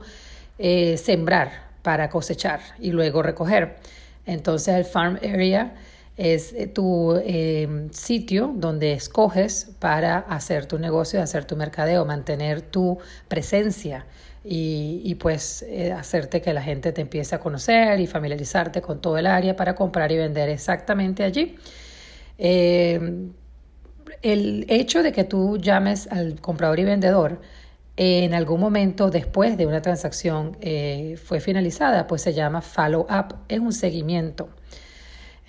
eh, 0.58 0.98
sembrar 0.98 1.70
para 1.82 2.10
cosechar 2.10 2.60
y 2.80 2.92
luego 2.92 3.22
recoger. 3.24 3.78
Entonces 4.26 4.76
el 4.76 4.86
farm 4.86 5.18
area 5.18 5.74
es 6.18 6.54
eh, 6.54 6.68
tu 6.68 7.16
eh, 7.24 7.88
sitio 7.92 8.52
donde 8.54 8.92
escoges 8.92 9.72
para 9.80 10.20
hacer 10.20 10.66
tu 10.66 10.78
negocio, 10.78 11.22
hacer 11.22 11.46
tu 11.46 11.56
mercadeo, 11.56 12.06
mantener 12.06 12.62
tu 12.62 12.98
presencia 13.28 14.06
y, 14.52 15.16
pues 15.16 15.64
eh, 15.64 15.92
hacerte 15.92 16.42
que 16.42 16.54
la 16.54 16.64
gente 16.64 16.92
te 16.92 17.02
empiece 17.02 17.36
a 17.36 17.40
conocer 17.40 18.00
y 18.00 18.08
familiarizarte 18.08 18.82
con 18.82 19.00
todo 19.00 19.18
el 19.20 19.28
área 19.28 19.56
para 19.56 19.76
comprar 19.76 20.12
y 20.12 20.18
vender 20.18 20.50
exactamente 20.50 21.24
allí. 21.24 21.56
el 22.38 23.36
hecho 24.68 25.04
de 25.04 25.12
que 25.12 25.24
tú 25.24 25.58
llames 25.58 26.08
al 26.08 26.42
comprador 26.42 26.80
y 26.80 26.84
vendedor 26.86 27.40
en 28.02 28.34
algún 28.34 28.62
momento 28.62 29.10
después 29.10 29.58
de 29.58 29.66
una 29.68 29.82
transacción 29.82 30.58
eh, 30.62 31.18
fue 31.22 31.42
finalizada, 31.42 32.08
pues 32.08 32.22
se 32.22 32.34
llama 32.34 32.62
follow-up, 32.62 33.36
es 33.50 33.60
un 33.60 33.74
seguimiento. 33.74 34.50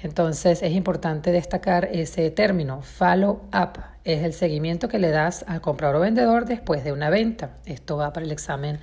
Entonces 0.03 0.61
es 0.63 0.73
importante 0.73 1.31
destacar 1.31 1.89
ese 1.93 2.31
término, 2.33 2.83
follow-up, 2.83 3.79
es 4.05 4.25
el 4.25 4.33
seguimiento 4.33 4.89
que 4.89 4.99
le 4.99 5.11
das 5.11 5.45
al 5.47 5.61
comprador 5.61 5.97
o 5.97 6.01
vendedor 6.01 6.47
después 6.47 6.85
de 6.85 6.93
una 6.93 7.11
venta. 7.11 7.51
Esto 7.67 7.97
va 7.97 8.13
para 8.13 8.25
el 8.25 8.33
examen 8.33 8.79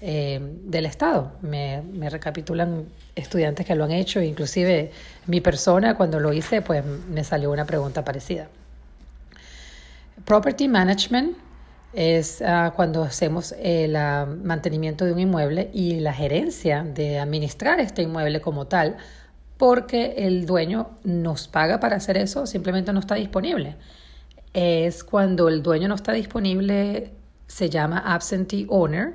eh, 0.00 0.40
del 0.64 0.86
Estado. 0.86 1.32
Me, 1.42 1.82
me, 1.82 2.08
recapitulan 2.08 2.86
estudiantes 3.14 3.66
que 3.66 3.74
lo 3.74 3.84
han 3.84 3.90
hecho, 3.90 4.22
inclusive 4.22 4.92
mi 5.26 5.40
persona 5.40 5.94
cuando 5.94 6.20
lo 6.20 6.32
hice, 6.32 6.62
pues 6.62 6.84
me 6.84 7.24
salió 7.24 7.50
una 7.50 7.64
pregunta 7.64 8.04
parecida. 8.04 8.48
Property 10.24 10.68
Management 10.68 11.36
es 11.92 12.40
ah, 12.42 12.72
cuando 12.76 13.02
hacemos 13.02 13.54
el 13.58 13.92
mantenimiento 14.44 15.04
de 15.04 15.12
un 15.12 15.18
inmueble 15.18 15.70
y 15.72 16.00
la 16.00 16.12
gerencia 16.12 16.84
de 16.84 17.18
administrar 17.18 17.80
este 17.80 18.02
inmueble 18.02 18.40
como 18.40 18.66
tal, 18.66 18.96
porque 19.56 20.14
el 20.18 20.46
dueño 20.46 20.90
nos 21.04 21.48
paga 21.48 21.80
para 21.80 21.96
hacer 21.96 22.16
eso, 22.16 22.46
simplemente 22.46 22.92
no 22.92 23.00
está 23.00 23.16
disponible. 23.16 23.76
Es 24.52 25.04
cuando 25.04 25.48
el 25.48 25.62
dueño 25.62 25.88
no 25.88 25.94
está 25.94 26.12
disponible, 26.12 27.12
se 27.46 27.70
llama 27.70 27.98
absentee 27.98 28.66
owner, 28.68 29.14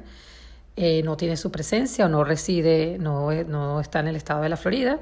eh, 0.77 1.01
no 1.03 1.17
tiene 1.17 1.37
su 1.37 1.51
presencia 1.51 2.05
o 2.05 2.09
no 2.09 2.23
reside, 2.23 2.97
no, 2.99 3.31
no 3.31 3.79
está 3.79 3.99
en 3.99 4.07
el 4.07 4.15
estado 4.15 4.41
de 4.41 4.49
la 4.49 4.57
Florida, 4.57 4.99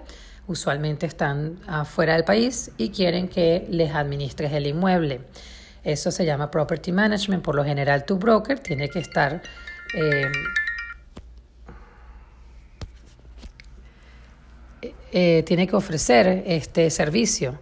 usualmente 0.48 1.06
están 1.06 1.60
afuera 1.68 2.13
del 2.13 2.24
país 2.24 2.72
y 2.78 2.90
quieren 2.90 3.28
que 3.28 3.66
les 3.70 3.94
administres 3.94 4.52
el 4.54 4.68
inmueble. 4.68 5.22
Eso 5.84 6.12
se 6.12 6.25
llama 6.25 6.50
property 6.50 6.92
management. 6.92 7.44
Por 7.44 7.56
lo 7.56 7.63
general, 7.63 8.06
tu 8.06 8.18
broker 8.18 8.60
tiene 8.60 8.90
que 8.90 9.00
estar... 9.00 9.42
Eh, 9.96 10.32
eh, 15.12 15.44
tiene 15.46 15.68
que 15.68 15.75
ofrecer 15.75 16.44
este 16.48 16.90
servicio. 16.90 17.60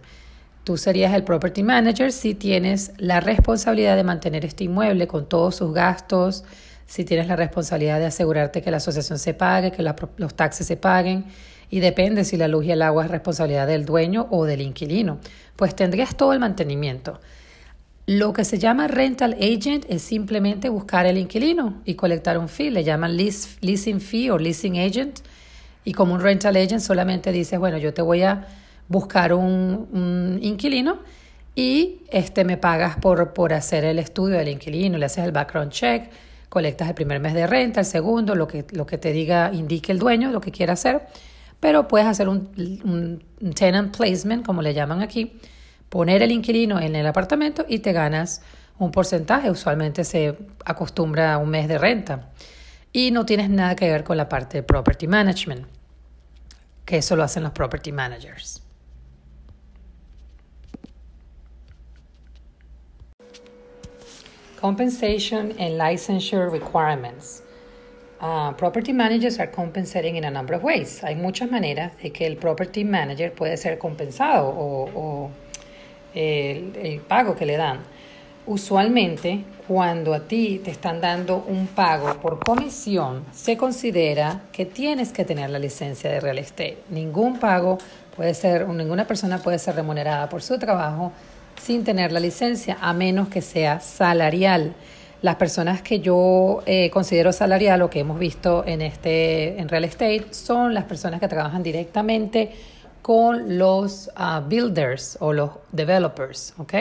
Tú 0.64 0.76
serías 0.76 1.12
el 1.14 1.24
property 1.24 1.62
manager 1.62 2.12
si 2.12 2.34
tienes 2.34 2.92
la 2.96 3.20
responsabilidad 3.20 3.96
de 3.96 4.04
mantener 4.04 4.44
este 4.44 4.64
inmueble 4.64 5.08
con 5.08 5.28
todos 5.28 5.56
sus 5.56 5.74
gastos, 5.74 6.44
si 6.86 7.04
tienes 7.04 7.26
la 7.26 7.36
responsabilidad 7.36 7.98
de 7.98 8.06
asegurarte 8.06 8.62
que 8.62 8.70
la 8.70 8.76
asociación 8.76 9.18
se 9.18 9.34
pague, 9.34 9.72
que 9.72 9.82
los 9.82 10.34
taxes 10.34 10.66
se 10.66 10.76
paguen, 10.76 11.24
y 11.68 11.80
depende 11.80 12.24
si 12.24 12.36
la 12.36 12.48
luz 12.48 12.66
y 12.66 12.70
el 12.70 12.82
agua 12.82 13.04
es 13.04 13.10
responsabilidad 13.10 13.66
del 13.66 13.86
dueño 13.86 14.28
o 14.30 14.44
del 14.44 14.60
inquilino, 14.60 15.18
pues 15.56 15.74
tendrías 15.74 16.16
todo 16.16 16.32
el 16.32 16.38
mantenimiento. 16.38 17.18
Lo 18.06 18.32
que 18.32 18.44
se 18.44 18.58
llama 18.58 18.88
rental 18.88 19.36
agent 19.40 19.86
es 19.88 20.02
simplemente 20.02 20.68
buscar 20.68 21.06
el 21.06 21.18
inquilino 21.18 21.80
y 21.84 21.94
colectar 21.94 22.36
un 22.36 22.48
fee. 22.48 22.70
Le 22.70 22.82
llaman 22.84 23.16
leasing 23.16 24.00
fee 24.00 24.28
o 24.30 24.38
leasing 24.38 24.78
agent. 24.78 25.20
Y 25.84 25.92
como 25.92 26.14
un 26.14 26.20
rental 26.20 26.56
agent 26.56 26.80
solamente 26.80 27.30
dices, 27.30 27.60
bueno, 27.60 27.78
yo 27.78 27.94
te 27.94 28.02
voy 28.02 28.22
a 28.22 28.46
buscar 28.92 29.34
un, 29.34 30.38
inquilino 30.40 30.98
y 31.54 32.02
este 32.10 32.44
me 32.44 32.56
pagas 32.56 32.96
por, 32.96 33.32
por 33.32 33.52
hacer 33.52 33.84
el 33.84 33.98
estudio 33.98 34.38
del 34.38 34.48
inquilino, 34.48 34.96
le 34.98 35.06
haces 35.06 35.24
el 35.24 35.32
background 35.32 35.72
check, 35.72 36.10
colectas 36.48 36.88
el 36.88 36.94
primer 36.94 37.18
mes 37.18 37.34
de 37.34 37.46
renta, 37.46 37.80
el 37.80 37.86
segundo, 37.86 38.34
lo 38.34 38.46
que, 38.46 38.64
lo 38.70 38.86
que 38.86 38.98
te 38.98 39.12
diga, 39.12 39.50
indique 39.52 39.90
el 39.90 39.98
dueño, 39.98 40.30
lo 40.30 40.40
que 40.40 40.52
quiera 40.52 40.74
hacer. 40.74 41.02
Pero 41.58 41.88
puedes 41.88 42.06
hacer 42.06 42.28
un, 42.28 43.20
un 43.40 43.52
tenant 43.54 43.96
placement, 43.96 44.44
como 44.44 44.62
le 44.62 44.74
llaman 44.74 45.00
aquí, 45.00 45.38
poner 45.88 46.22
el 46.22 46.32
inquilino 46.32 46.80
en 46.80 46.96
el 46.96 47.06
apartamento 47.06 47.64
y 47.68 47.78
te 47.78 47.92
ganas 47.92 48.42
un 48.78 48.90
porcentaje. 48.90 49.50
Usualmente 49.50 50.04
se 50.04 50.36
acostumbra 50.64 51.34
a 51.34 51.38
un 51.38 51.48
mes 51.50 51.68
de 51.68 51.78
renta. 51.78 52.30
Y 52.92 53.10
no 53.10 53.24
tienes 53.24 53.48
nada 53.48 53.74
que 53.74 53.90
ver 53.90 54.04
con 54.04 54.16
la 54.16 54.28
parte 54.28 54.58
de 54.58 54.62
property 54.62 55.06
management, 55.06 55.66
que 56.84 56.98
eso 56.98 57.16
lo 57.16 57.22
hacen 57.22 57.42
los 57.42 57.52
property 57.52 57.92
managers. 57.92 58.62
Compensation 64.62 65.56
and 65.58 65.76
licensure 65.76 66.48
requirements. 66.48 67.42
Uh, 68.20 68.52
property 68.52 68.92
managers 68.92 69.40
are 69.40 69.48
compensating 69.48 70.14
in 70.14 70.22
a 70.22 70.30
number 70.30 70.54
of 70.54 70.62
ways. 70.62 71.02
Hay 71.02 71.16
muchas 71.16 71.50
maneras 71.50 71.90
de 72.00 72.10
que 72.10 72.28
el 72.28 72.36
property 72.36 72.84
manager 72.84 73.32
puede 73.32 73.56
ser 73.56 73.76
compensado 73.76 74.46
o, 74.46 74.88
o 74.94 75.30
el, 76.14 77.00
pago 77.08 77.34
que 77.34 77.44
le 77.44 77.56
dan. 77.56 77.80
Usualmente, 78.46 79.42
cuando 79.66 80.14
a 80.14 80.20
ti 80.28 80.60
te 80.62 80.70
están 80.70 81.00
dando 81.00 81.44
un 81.48 81.66
pago 81.66 82.20
por 82.20 82.38
comisión, 82.38 83.24
se 83.32 83.56
considera 83.56 84.42
que 84.52 84.64
tienes 84.64 85.12
que 85.12 85.24
tener 85.24 85.50
la 85.50 85.58
licencia 85.58 86.08
de 86.08 86.20
real 86.20 86.38
estate. 86.38 86.78
Ningún 86.88 87.40
pago 87.40 87.78
puede 88.14 88.34
ser, 88.34 88.68
ninguna 88.68 89.08
persona 89.08 89.38
puede 89.38 89.58
ser 89.58 89.74
remunerada 89.74 90.28
por 90.28 90.40
su 90.40 90.56
trabajo 90.56 91.10
sin 91.62 91.84
tener 91.84 92.10
la 92.10 92.18
licencia, 92.18 92.76
a 92.80 92.92
menos 92.92 93.28
que 93.28 93.40
sea 93.40 93.78
salarial. 93.78 94.74
Las 95.22 95.36
personas 95.36 95.80
que 95.80 96.00
yo 96.00 96.62
eh, 96.66 96.90
considero 96.90 97.32
salarial 97.32 97.82
o 97.82 97.88
que 97.88 98.00
hemos 98.00 98.18
visto 98.18 98.64
en 98.66 98.82
este 98.82 99.60
en 99.60 99.68
real 99.68 99.84
estate 99.84 100.26
son 100.32 100.74
las 100.74 100.84
personas 100.84 101.20
que 101.20 101.28
trabajan 101.28 101.62
directamente 101.62 102.50
con 103.00 103.58
los 103.58 104.10
ah, 104.16 104.42
builders 104.44 105.16
o 105.20 105.32
los 105.32 105.50
developers, 105.70 106.54
¿ok? 106.58 106.74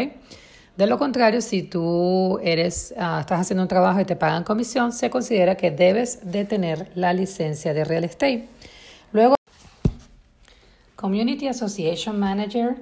De 0.76 0.88
lo 0.88 0.98
contrario, 0.98 1.42
si 1.42 1.62
tú 1.62 2.40
eres, 2.42 2.96
ah, 2.98 3.20
estás 3.20 3.42
haciendo 3.42 3.62
un 3.62 3.68
trabajo 3.68 4.00
y 4.00 4.06
te 4.06 4.16
pagan 4.16 4.44
comisión, 4.44 4.92
se 4.94 5.12
considera 5.12 5.56
que 5.56 5.70
debes 5.70 6.32
de 6.32 6.44
tener 6.46 6.90
la 6.96 7.14
licencia 7.14 7.76
de 7.76 7.84
real 7.84 8.04
estate. 8.04 8.48
Luego, 9.12 9.36
Community 10.96 11.48
Association 11.48 12.20
Manager. 12.20 12.78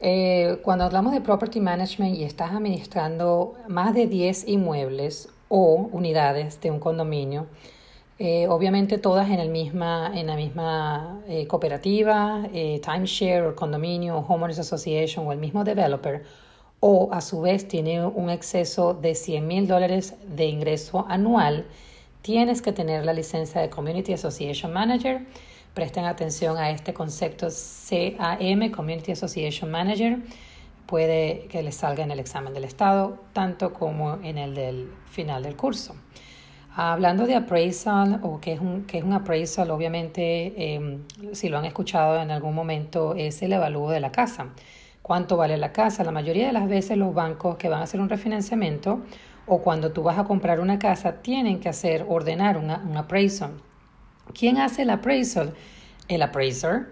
Eh, 0.00 0.58
cuando 0.62 0.84
hablamos 0.84 1.12
de 1.12 1.20
property 1.20 1.60
management 1.60 2.16
y 2.16 2.24
estás 2.24 2.52
administrando 2.52 3.54
más 3.68 3.94
de 3.94 4.06
10 4.06 4.48
inmuebles 4.48 5.28
o 5.48 5.88
unidades 5.92 6.60
de 6.60 6.70
un 6.70 6.80
condominio, 6.80 7.46
eh, 8.18 8.48
obviamente 8.48 8.96
todas 8.96 9.28
en, 9.28 9.40
el 9.40 9.50
misma, 9.50 10.10
en 10.14 10.26
la 10.28 10.36
misma 10.36 11.20
eh, 11.28 11.46
cooperativa, 11.46 12.48
eh, 12.54 12.80
timeshare 12.82 13.48
o 13.48 13.54
condominio, 13.54 14.18
homeowners 14.18 14.58
association 14.58 15.26
o 15.26 15.32
el 15.32 15.38
mismo 15.38 15.64
developer, 15.64 16.24
o 16.80 17.10
a 17.12 17.20
su 17.20 17.42
vez 17.42 17.68
tiene 17.68 18.04
un 18.06 18.30
exceso 18.30 18.94
de 18.94 19.14
100 19.14 19.46
mil 19.46 19.68
dólares 19.68 20.14
de 20.34 20.46
ingreso 20.46 21.04
anual, 21.08 21.66
tienes 22.22 22.62
que 22.62 22.72
tener 22.72 23.04
la 23.04 23.12
licencia 23.12 23.60
de 23.60 23.68
Community 23.68 24.14
Association 24.14 24.72
Manager 24.72 25.20
Presten 25.76 26.06
atención 26.06 26.56
a 26.56 26.70
este 26.70 26.94
concepto 26.94 27.48
CAM, 27.48 28.70
Community 28.70 29.12
Association 29.12 29.70
Manager. 29.70 30.20
Puede 30.86 31.48
que 31.50 31.62
les 31.62 31.76
salga 31.76 32.02
en 32.02 32.10
el 32.10 32.18
examen 32.18 32.54
del 32.54 32.64
Estado, 32.64 33.18
tanto 33.34 33.74
como 33.74 34.14
en 34.22 34.38
el 34.38 34.54
del 34.54 34.90
final 35.10 35.42
del 35.42 35.54
curso. 35.54 35.94
Hablando 36.74 37.26
de 37.26 37.34
appraisal 37.34 38.20
o 38.22 38.40
qué 38.40 38.54
es 38.54 38.60
un, 38.60 38.84
qué 38.86 38.96
es 38.96 39.04
un 39.04 39.12
appraisal, 39.12 39.70
obviamente, 39.70 40.76
em, 40.76 41.02
si 41.32 41.50
lo 41.50 41.58
han 41.58 41.66
escuchado 41.66 42.22
en 42.22 42.30
algún 42.30 42.54
momento, 42.54 43.14
es 43.14 43.42
el 43.42 43.52
evalúo 43.52 43.90
de 43.90 44.00
la 44.00 44.10
casa. 44.10 44.46
¿Cuánto 45.02 45.36
vale 45.36 45.58
la 45.58 45.72
casa? 45.72 46.04
La 46.04 46.10
mayoría 46.10 46.46
de 46.46 46.54
las 46.54 46.70
veces 46.70 46.96
los 46.96 47.12
bancos 47.12 47.56
que 47.56 47.68
van 47.68 47.80
a 47.80 47.84
hacer 47.84 48.00
un 48.00 48.08
refinanciamiento 48.08 49.00
o 49.46 49.60
cuando 49.60 49.92
tú 49.92 50.02
vas 50.02 50.18
a 50.18 50.24
comprar 50.24 50.58
una 50.58 50.78
casa 50.78 51.20
tienen 51.20 51.60
que 51.60 51.68
hacer, 51.68 52.06
ordenar 52.08 52.56
una, 52.56 52.78
un 52.78 52.96
appraisal. 52.96 53.50
¿Quién 54.34 54.58
hace 54.58 54.82
el 54.82 54.90
appraisal? 54.90 55.54
El 56.08 56.22
appraiser. 56.22 56.86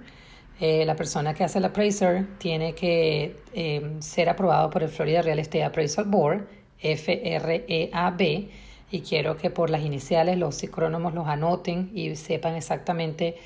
Eh, 0.60 0.84
la 0.84 0.94
persona 0.94 1.34
que 1.34 1.44
hace 1.44 1.58
el 1.58 1.64
appraiser 1.64 2.26
tiene 2.38 2.74
que 2.74 3.36
em, 3.52 4.00
ser 4.00 4.28
aprobado 4.28 4.70
por 4.70 4.82
el 4.82 4.88
Florida 4.88 5.20
Real 5.20 5.38
Estate 5.38 5.64
Appraisal 5.64 6.04
Board, 6.04 6.46
FREAB, 6.80 8.48
y 8.90 9.00
quiero 9.00 9.36
que 9.36 9.50
por 9.50 9.70
las 9.70 9.82
iniciales 9.82 10.38
los 10.38 10.54
psicrónomos 10.54 11.14
los 11.14 11.26
anoten 11.26 11.90
y 11.94 12.14
sepan 12.14 12.54
exactamente 12.54 13.36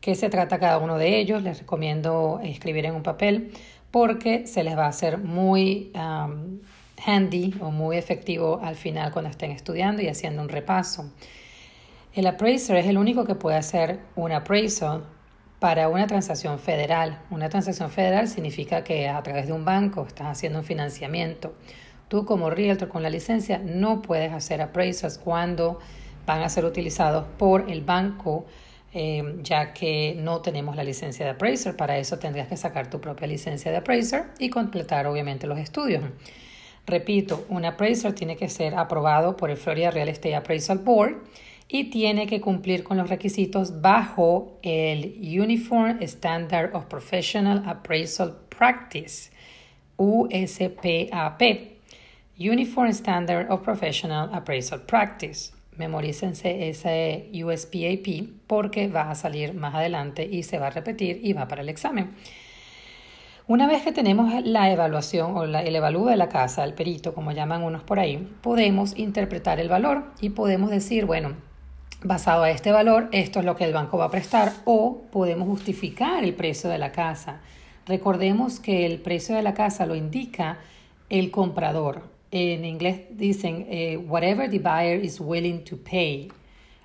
qué 0.00 0.14
se 0.14 0.28
trata 0.28 0.58
cada 0.58 0.78
uno 0.78 0.98
de 0.98 1.18
ellos. 1.18 1.42
Les 1.42 1.60
recomiendo 1.60 2.40
escribir 2.42 2.84
en 2.84 2.94
un 2.94 3.02
papel 3.02 3.52
porque 3.90 4.46
se 4.46 4.62
les 4.64 4.76
va 4.76 4.84
a 4.84 4.88
hacer 4.88 5.18
muy 5.18 5.90
handy 5.94 7.54
o 7.60 7.70
muy 7.70 7.96
efectivo 7.96 8.60
al 8.62 8.76
final 8.76 9.12
cuando 9.12 9.30
estén 9.30 9.52
estudiando 9.52 10.02
y 10.02 10.08
haciendo 10.08 10.42
un 10.42 10.48
repaso. 10.48 11.10
El 12.14 12.26
appraiser 12.26 12.76
es 12.76 12.86
el 12.86 12.96
único 12.96 13.26
que 13.26 13.34
puede 13.34 13.56
hacer 13.56 14.00
un 14.16 14.32
appraisal 14.32 15.04
para 15.58 15.88
una 15.88 16.06
transacción 16.06 16.58
federal. 16.58 17.20
Una 17.30 17.48
transacción 17.48 17.90
federal 17.90 18.28
significa 18.28 18.82
que 18.82 19.08
a 19.08 19.22
través 19.22 19.46
de 19.46 19.52
un 19.52 19.64
banco 19.64 20.06
estás 20.06 20.28
haciendo 20.28 20.60
un 20.60 20.64
financiamiento. 20.64 21.54
Tú 22.08 22.24
como 22.24 22.48
realtor 22.48 22.88
con 22.88 23.02
la 23.02 23.10
licencia 23.10 23.58
no 23.58 24.00
puedes 24.00 24.32
hacer 24.32 24.62
appraisals 24.62 25.18
cuando 25.18 25.80
van 26.26 26.40
a 26.42 26.48
ser 26.48 26.64
utilizados 26.64 27.26
por 27.36 27.70
el 27.70 27.82
banco, 27.82 28.46
eh, 28.94 29.40
ya 29.42 29.74
que 29.74 30.16
no 30.18 30.40
tenemos 30.40 30.76
la 30.76 30.84
licencia 30.84 31.26
de 31.26 31.32
appraiser. 31.32 31.76
Para 31.76 31.98
eso 31.98 32.18
tendrías 32.18 32.48
que 32.48 32.56
sacar 32.56 32.88
tu 32.88 33.00
propia 33.00 33.26
licencia 33.26 33.70
de 33.70 33.76
appraiser 33.76 34.26
y 34.38 34.48
completar 34.48 35.06
obviamente 35.06 35.46
los 35.46 35.58
estudios. 35.58 36.02
Repito, 36.86 37.44
un 37.50 37.66
appraiser 37.66 38.14
tiene 38.14 38.36
que 38.36 38.48
ser 38.48 38.74
aprobado 38.74 39.36
por 39.36 39.50
el 39.50 39.58
Florida 39.58 39.90
Real 39.90 40.08
Estate 40.08 40.34
Appraisal 40.34 40.78
Board 40.78 41.18
y 41.68 41.84
tiene 41.90 42.26
que 42.26 42.40
cumplir 42.40 42.82
con 42.82 42.96
los 42.96 43.10
requisitos 43.10 43.82
bajo 43.82 44.58
el 44.62 45.18
Uniform 45.20 45.98
Standard 46.00 46.74
of 46.74 46.86
Professional 46.86 47.62
Appraisal 47.66 48.36
Practice, 48.48 49.30
USPAP. 49.96 51.42
Uniform 52.40 52.90
Standard 52.90 53.50
of 53.50 53.62
Professional 53.62 54.30
Appraisal 54.32 54.82
Practice. 54.82 55.52
Memorícense 55.76 56.68
ese 56.68 57.28
USPAP 57.32 58.30
porque 58.46 58.88
va 58.88 59.10
a 59.10 59.14
salir 59.14 59.54
más 59.54 59.74
adelante 59.74 60.24
y 60.24 60.44
se 60.44 60.58
va 60.58 60.68
a 60.68 60.70
repetir 60.70 61.20
y 61.22 61.32
va 61.32 61.48
para 61.48 61.62
el 61.62 61.68
examen. 61.68 62.14
Una 63.48 63.66
vez 63.66 63.82
que 63.82 63.92
tenemos 63.92 64.32
la 64.44 64.70
evaluación 64.70 65.36
o 65.36 65.44
el 65.44 65.74
evalúo 65.74 66.06
de 66.06 66.16
la 66.16 66.28
casa, 66.28 66.64
el 66.64 66.74
perito, 66.74 67.14
como 67.14 67.32
llaman 67.32 67.62
unos 67.62 67.82
por 67.82 67.98
ahí, 67.98 68.18
podemos 68.42 68.96
interpretar 68.96 69.58
el 69.58 69.68
valor 69.68 70.04
y 70.20 70.30
podemos 70.30 70.70
decir, 70.70 71.06
bueno, 71.06 71.47
basado 72.02 72.44
a 72.44 72.50
este 72.50 72.72
valor, 72.72 73.08
esto 73.12 73.40
es 73.40 73.44
lo 73.44 73.56
que 73.56 73.64
el 73.64 73.72
banco 73.72 73.98
va 73.98 74.06
a 74.06 74.10
prestar 74.10 74.52
o 74.64 75.02
podemos 75.10 75.48
justificar 75.48 76.24
el 76.24 76.34
precio 76.34 76.70
de 76.70 76.78
la 76.78 76.92
casa. 76.92 77.40
Recordemos 77.86 78.60
que 78.60 78.86
el 78.86 79.00
precio 79.00 79.34
de 79.34 79.42
la 79.42 79.54
casa 79.54 79.86
lo 79.86 79.94
indica 79.94 80.58
el 81.08 81.30
comprador 81.30 82.18
en 82.30 82.64
inglés 82.64 83.06
dicen 83.10 83.66
eh, 83.70 83.96
whatever 83.96 84.50
the 84.50 84.58
buyer 84.58 85.02
is 85.02 85.20
willing 85.20 85.64
to 85.64 85.76
pay, 85.78 86.28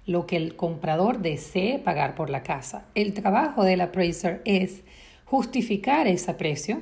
lo 0.06 0.26
que 0.26 0.38
el 0.38 0.56
comprador 0.56 1.20
desee 1.20 1.80
pagar 1.80 2.16
por 2.16 2.30
la 2.30 2.44
casa. 2.44 2.86
El 2.96 3.14
trabajo 3.14 3.64
del 3.64 3.82
appraiser 3.82 4.42
es 4.46 4.84
justificar 5.26 6.08
ese 6.08 6.34
precio, 6.34 6.82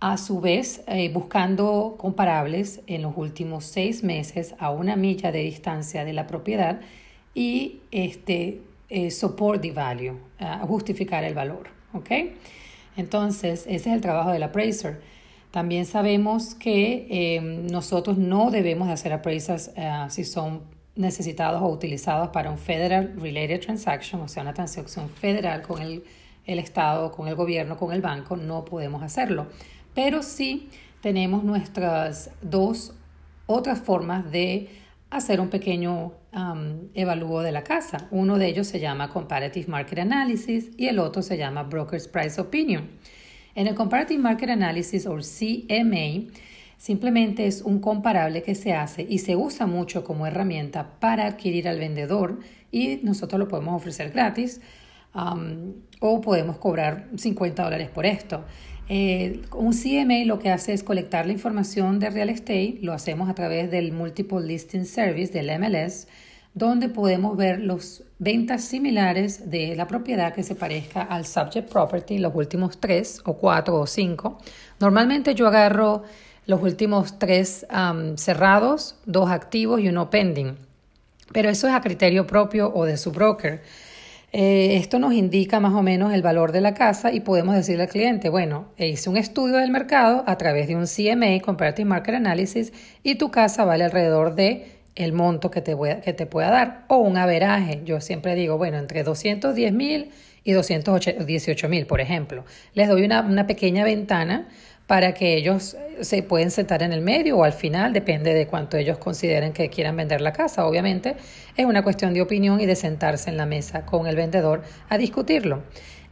a 0.00 0.18
su 0.18 0.40
vez 0.40 0.82
eh, 0.86 1.10
buscando 1.12 1.94
comparables 1.98 2.82
en 2.86 3.02
los 3.02 3.16
últimos 3.16 3.64
seis 3.64 4.02
meses 4.02 4.54
a 4.58 4.70
una 4.70 4.96
milla 4.96 5.32
de 5.32 5.40
distancia 5.40 6.04
de 6.04 6.12
la 6.12 6.26
propiedad 6.26 6.80
y 7.34 7.80
este, 7.90 8.62
eh, 8.88 9.10
support 9.10 9.60
the 9.60 9.72
value, 9.72 10.16
justificar 10.62 11.24
el 11.24 11.34
valor. 11.34 11.68
¿okay? 11.92 12.36
Entonces, 12.96 13.64
ese 13.66 13.74
es 13.90 13.94
el 13.94 14.00
trabajo 14.00 14.30
del 14.30 14.42
appraiser. 14.42 15.00
También 15.50 15.86
sabemos 15.86 16.54
que 16.54 17.06
eh, 17.08 17.40
nosotros 17.40 18.18
no 18.18 18.50
debemos 18.50 18.88
hacer 18.88 19.12
appraisals 19.12 19.70
eh, 19.76 19.90
si 20.08 20.24
son 20.24 20.62
necesitados 20.96 21.62
o 21.62 21.68
utilizados 21.68 22.30
para 22.30 22.50
un 22.50 22.58
Federal 22.58 23.14
Related 23.16 23.60
Transaction, 23.60 24.20
o 24.20 24.28
sea, 24.28 24.42
una 24.42 24.54
transacción 24.54 25.08
federal 25.08 25.62
con 25.62 25.80
el, 25.80 26.04
el 26.46 26.58
Estado, 26.58 27.10
con 27.12 27.28
el 27.28 27.34
gobierno, 27.34 27.76
con 27.76 27.92
el 27.92 28.00
banco, 28.00 28.36
no 28.36 28.64
podemos 28.64 29.02
hacerlo. 29.02 29.46
Pero 29.94 30.22
sí 30.22 30.68
tenemos 31.00 31.44
nuestras 31.44 32.30
dos 32.42 32.94
otras 33.46 33.78
formas 33.78 34.30
de 34.30 34.68
hacer 35.10 35.40
un 35.40 35.50
pequeño 35.50 36.12
um, 36.34 36.88
evalúo 36.94 37.40
de 37.42 37.52
la 37.52 37.62
casa. 37.62 38.08
Uno 38.10 38.38
de 38.38 38.48
ellos 38.48 38.66
se 38.66 38.80
llama 38.80 39.08
Comparative 39.08 39.66
Market 39.68 40.00
Analysis 40.00 40.70
y 40.76 40.88
el 40.88 40.98
otro 40.98 41.22
se 41.22 41.36
llama 41.36 41.62
Broker's 41.62 42.08
Price 42.08 42.40
Opinion. 42.40 42.88
En 43.54 43.66
el 43.66 43.74
Comparative 43.74 44.20
Market 44.20 44.50
Analysis 44.50 45.06
o 45.06 45.16
CMA, 45.16 46.30
simplemente 46.76 47.46
es 47.46 47.62
un 47.62 47.78
comparable 47.78 48.42
que 48.42 48.54
se 48.54 48.74
hace 48.74 49.06
y 49.08 49.18
se 49.18 49.36
usa 49.36 49.66
mucho 49.66 50.02
como 50.02 50.26
herramienta 50.26 50.98
para 50.98 51.26
adquirir 51.26 51.68
al 51.68 51.78
vendedor 51.78 52.40
y 52.70 52.98
nosotros 53.02 53.38
lo 53.38 53.48
podemos 53.48 53.76
ofrecer 53.76 54.10
gratis 54.10 54.60
um, 55.14 55.72
o 56.00 56.20
podemos 56.20 56.58
cobrar 56.58 57.08
50 57.16 57.62
dólares 57.62 57.90
por 57.90 58.06
esto. 58.06 58.44
Eh, 58.88 59.42
un 59.54 59.72
CMA 59.72 60.26
lo 60.26 60.38
que 60.38 60.50
hace 60.50 60.72
es 60.74 60.82
colectar 60.82 61.26
la 61.26 61.32
información 61.32 61.98
de 61.98 62.10
real 62.10 62.28
estate, 62.28 62.78
lo 62.82 62.92
hacemos 62.92 63.30
a 63.30 63.34
través 63.34 63.70
del 63.70 63.92
Multiple 63.92 64.42
Listing 64.42 64.84
Service 64.84 65.32
del 65.32 65.58
MLS 65.58 66.06
donde 66.54 66.88
podemos 66.88 67.36
ver 67.36 67.60
las 67.60 68.04
ventas 68.20 68.64
similares 68.64 69.50
de 69.50 69.74
la 69.74 69.88
propiedad 69.88 70.32
que 70.32 70.44
se 70.44 70.54
parezca 70.54 71.02
al 71.02 71.26
subject 71.26 71.68
property, 71.68 72.18
los 72.18 72.32
últimos 72.34 72.78
tres 72.78 73.20
o 73.24 73.34
cuatro 73.34 73.74
o 73.74 73.86
cinco. 73.86 74.38
Normalmente 74.78 75.34
yo 75.34 75.48
agarro 75.48 76.04
los 76.46 76.62
últimos 76.62 77.18
tres 77.18 77.66
cerrados, 78.16 78.96
dos 79.04 79.30
activos 79.30 79.80
y 79.80 79.88
uno 79.88 80.10
pending, 80.10 80.56
pero 81.32 81.50
eso 81.50 81.66
es 81.66 81.74
a 81.74 81.80
criterio 81.80 82.26
propio 82.26 82.72
o 82.72 82.84
de 82.84 82.96
su 82.96 83.10
broker. 83.10 83.62
Eh, 84.36 84.78
esto 84.78 84.98
nos 84.98 85.14
indica 85.14 85.60
más 85.60 85.74
o 85.74 85.82
menos 85.84 86.12
el 86.12 86.20
valor 86.20 86.50
de 86.50 86.60
la 86.60 86.74
casa 86.74 87.12
y 87.12 87.20
podemos 87.20 87.54
decirle 87.54 87.84
al 87.84 87.88
cliente, 87.88 88.30
bueno, 88.30 88.66
hice 88.78 89.08
un 89.08 89.16
estudio 89.16 89.58
del 89.58 89.70
mercado 89.70 90.24
a 90.26 90.36
través 90.38 90.66
de 90.66 90.74
un 90.74 90.86
CMA, 90.86 91.40
Comparative 91.40 91.84
Market 91.84 92.16
Analysis, 92.16 92.72
y 93.04 93.14
tu 93.14 93.30
casa 93.30 93.64
vale 93.64 93.84
alrededor 93.84 94.34
de 94.34 94.72
el 94.96 95.12
monto 95.12 95.52
que 95.52 95.60
te, 95.60 95.76
que 96.04 96.12
te 96.14 96.26
pueda 96.26 96.50
dar 96.50 96.84
o 96.88 96.96
un 96.96 97.16
averaje. 97.16 97.82
Yo 97.84 98.00
siempre 98.00 98.34
digo, 98.34 98.58
bueno, 98.58 98.78
entre 98.78 99.04
210 99.04 99.72
mil 99.72 100.10
y 100.42 100.50
218 100.50 101.68
mil, 101.68 101.86
por 101.86 102.00
ejemplo. 102.00 102.44
Les 102.72 102.88
doy 102.88 103.04
una, 103.04 103.20
una, 103.20 103.46
pequeña 103.46 103.84
ventana 103.84 104.48
para 104.86 105.14
que 105.14 105.36
ellos 105.36 105.76
se 106.00 106.22
pueden 106.22 106.50
sentar 106.50 106.82
en 106.82 106.92
el 106.92 107.00
medio 107.00 107.38
o 107.38 107.44
al 107.44 107.52
final, 107.52 107.92
depende 107.92 108.34
de 108.34 108.46
cuánto 108.46 108.76
ellos 108.76 108.98
consideren 108.98 109.52
que 109.52 109.70
quieran 109.70 109.96
vender 109.96 110.20
la 110.20 110.32
casa. 110.32 110.66
Obviamente 110.66 111.16
es 111.56 111.64
una 111.64 111.82
cuestión 111.82 112.12
de 112.12 112.22
opinión 112.22 112.60
y 112.60 112.66
de 112.66 112.76
sentarse 112.76 113.30
en 113.30 113.36
la 113.36 113.46
mesa 113.46 113.86
con 113.86 114.06
el 114.06 114.16
vendedor 114.16 114.62
a 114.88 114.98
discutirlo. 114.98 115.62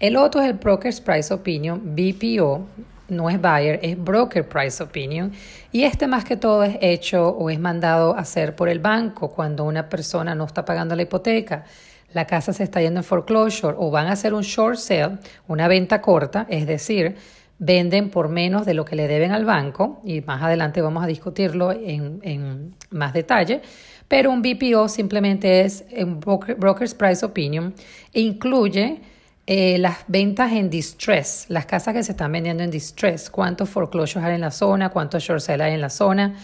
El 0.01 0.17
otro 0.17 0.41
es 0.41 0.49
el 0.49 0.55
Broker's 0.55 1.01
Price 1.01 1.33
Opinion, 1.33 1.95
BPO, 1.95 2.67
no 3.13 3.31
es 3.31 3.41
buyer, 3.41 3.79
es 3.83 4.03
broker 4.03 4.49
price 4.49 4.83
opinion. 4.83 5.33
Y 5.71 5.85
este 5.85 6.07
más 6.07 6.25
que 6.25 6.37
todo 6.37 6.65
es 6.65 6.77
hecho 6.81 7.29
o 7.29 7.51
es 7.51 7.61
mandado 7.61 8.17
a 8.17 8.21
hacer 8.21 8.57
por 8.57 8.69
el 8.69 8.81
banco 8.81 9.31
cuando 9.31 9.65
una 9.65 9.89
persona 9.89 10.35
no 10.35 10.45
está 10.45 10.65
pagando 10.65 10.97
la 10.97 11.03
hipoteca, 11.03 11.65
la 12.13 12.27
casa 12.27 12.53
se 12.53 12.65
está 12.65 12.81
yendo 12.81 13.01
en 13.01 13.05
foreclosure 13.05 13.75
o 13.79 13.91
van 13.91 14.07
a 14.07 14.13
hacer 14.13 14.35
un 14.35 14.43
short 14.43 14.77
sale, 14.77 15.19
una 15.49 15.69
venta 15.69 16.01
corta, 16.01 16.47
es 16.49 16.67
decir, 16.67 17.17
venden 17.65 18.11
por 18.11 18.29
menos 18.29 18.67
de 18.67 18.75
lo 18.75 18.85
que 18.85 18.97
le 18.97 19.07
deben 19.07 19.31
al 19.31 19.45
banco, 19.45 20.01
y 20.05 20.21
más 20.23 20.43
adelante 20.43 20.83
vamos 20.83 21.05
a 21.05 21.07
discutirlo 21.07 21.71
en, 21.71 22.19
en 22.23 22.75
más 22.91 23.13
detalle, 23.13 23.63
pero 24.09 24.33
un 24.33 24.43
BPO 24.43 24.89
simplemente 24.89 25.61
es 25.61 25.85
un 25.97 26.19
broker's 26.19 26.93
price 26.93 27.25
opinion 27.25 27.73
e 28.13 28.21
incluye 28.21 29.01
eh, 29.47 29.79
las 29.79 29.99
ventas 30.09 30.51
en 30.53 30.71
distress, 30.71 31.47
las 31.49 31.67
casas 31.67 31.95
que 31.95 32.03
se 32.03 32.13
están 32.13 32.33
vendiendo 32.33 32.65
en 32.65 32.71
distress, 32.71 33.31
cuántos 33.31 33.69
foreclosures 33.69 34.27
hay 34.27 34.35
en 34.35 34.41
la 34.41 34.51
zona, 34.51 34.89
cuántos 34.89 35.23
short 35.23 35.41
sale 35.41 35.63
hay 35.63 35.75
en 35.75 35.81
la 35.81 35.91
zona. 35.91 36.35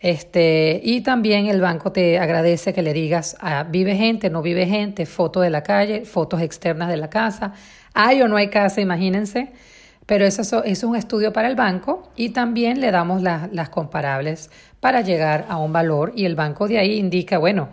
Este, 0.00 0.80
y 0.82 1.02
también 1.02 1.46
el 1.46 1.60
banco 1.60 1.92
te 1.92 2.18
agradece 2.18 2.72
que 2.72 2.80
le 2.80 2.94
digas, 2.94 3.36
ah, 3.40 3.66
vive 3.70 3.94
gente, 3.94 4.30
no 4.30 4.40
vive 4.40 4.66
gente, 4.66 5.04
foto 5.04 5.42
de 5.42 5.50
la 5.50 5.62
calle, 5.62 6.06
fotos 6.06 6.40
externas 6.40 6.88
de 6.88 6.96
la 6.96 7.10
casa, 7.10 7.52
hay 7.92 8.22
o 8.22 8.26
no 8.26 8.36
hay 8.36 8.48
casa, 8.48 8.80
imagínense. 8.80 9.52
Pero 10.06 10.24
eso, 10.24 10.64
es 10.64 10.82
un 10.82 10.96
estudio 10.96 11.32
para 11.32 11.48
el 11.48 11.54
banco 11.54 12.10
y 12.16 12.30
también 12.30 12.80
le 12.80 12.90
damos 12.90 13.22
las 13.22 13.68
comparables 13.68 14.50
para 14.80 15.00
llegar 15.00 15.46
a 15.48 15.58
un 15.58 15.72
valor 15.72 16.12
y 16.16 16.24
el 16.24 16.34
banco 16.34 16.66
de 16.66 16.78
ahí 16.78 16.98
indica, 16.98 17.38
bueno, 17.38 17.68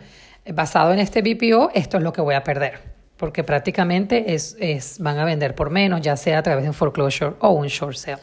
basado 0.53 0.93
en 0.93 0.99
este 0.99 1.21
BPO, 1.21 1.71
esto 1.73 1.97
es 1.97 2.03
lo 2.03 2.13
que 2.13 2.21
voy 2.21 2.35
a 2.35 2.43
perder, 2.43 2.79
porque 3.17 3.43
prácticamente 3.43 4.33
es, 4.33 4.55
es, 4.59 4.99
van 4.99 5.17
a 5.17 5.25
vender 5.25 5.55
por 5.55 5.69
menos, 5.69 6.01
ya 6.01 6.15
sea 6.15 6.39
a 6.39 6.43
través 6.43 6.63
de 6.63 6.69
un 6.69 6.75
foreclosure 6.75 7.35
o 7.39 7.49
un 7.49 7.67
short 7.67 7.95
sale. 7.95 8.21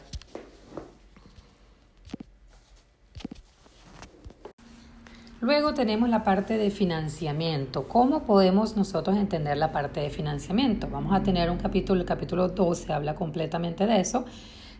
Luego 5.39 5.75
tenemos 5.75 6.09
la 6.09 6.23
parte 6.23 6.57
de 6.57 6.71
financiamiento. 6.71 7.87
¿Cómo 7.87 8.23
podemos 8.23 8.75
nosotros 8.75 9.15
entender 9.17 9.55
la 9.57 9.71
parte 9.71 9.99
de 9.99 10.09
financiamiento? 10.09 10.87
Vamos 10.89 11.13
a 11.13 11.21
tener 11.21 11.51
un 11.51 11.57
capítulo, 11.57 12.01
el 12.01 12.07
capítulo 12.07 12.47
12 12.47 12.91
habla 12.91 13.13
completamente 13.13 13.85
de 13.85 13.99
eso. 13.99 14.25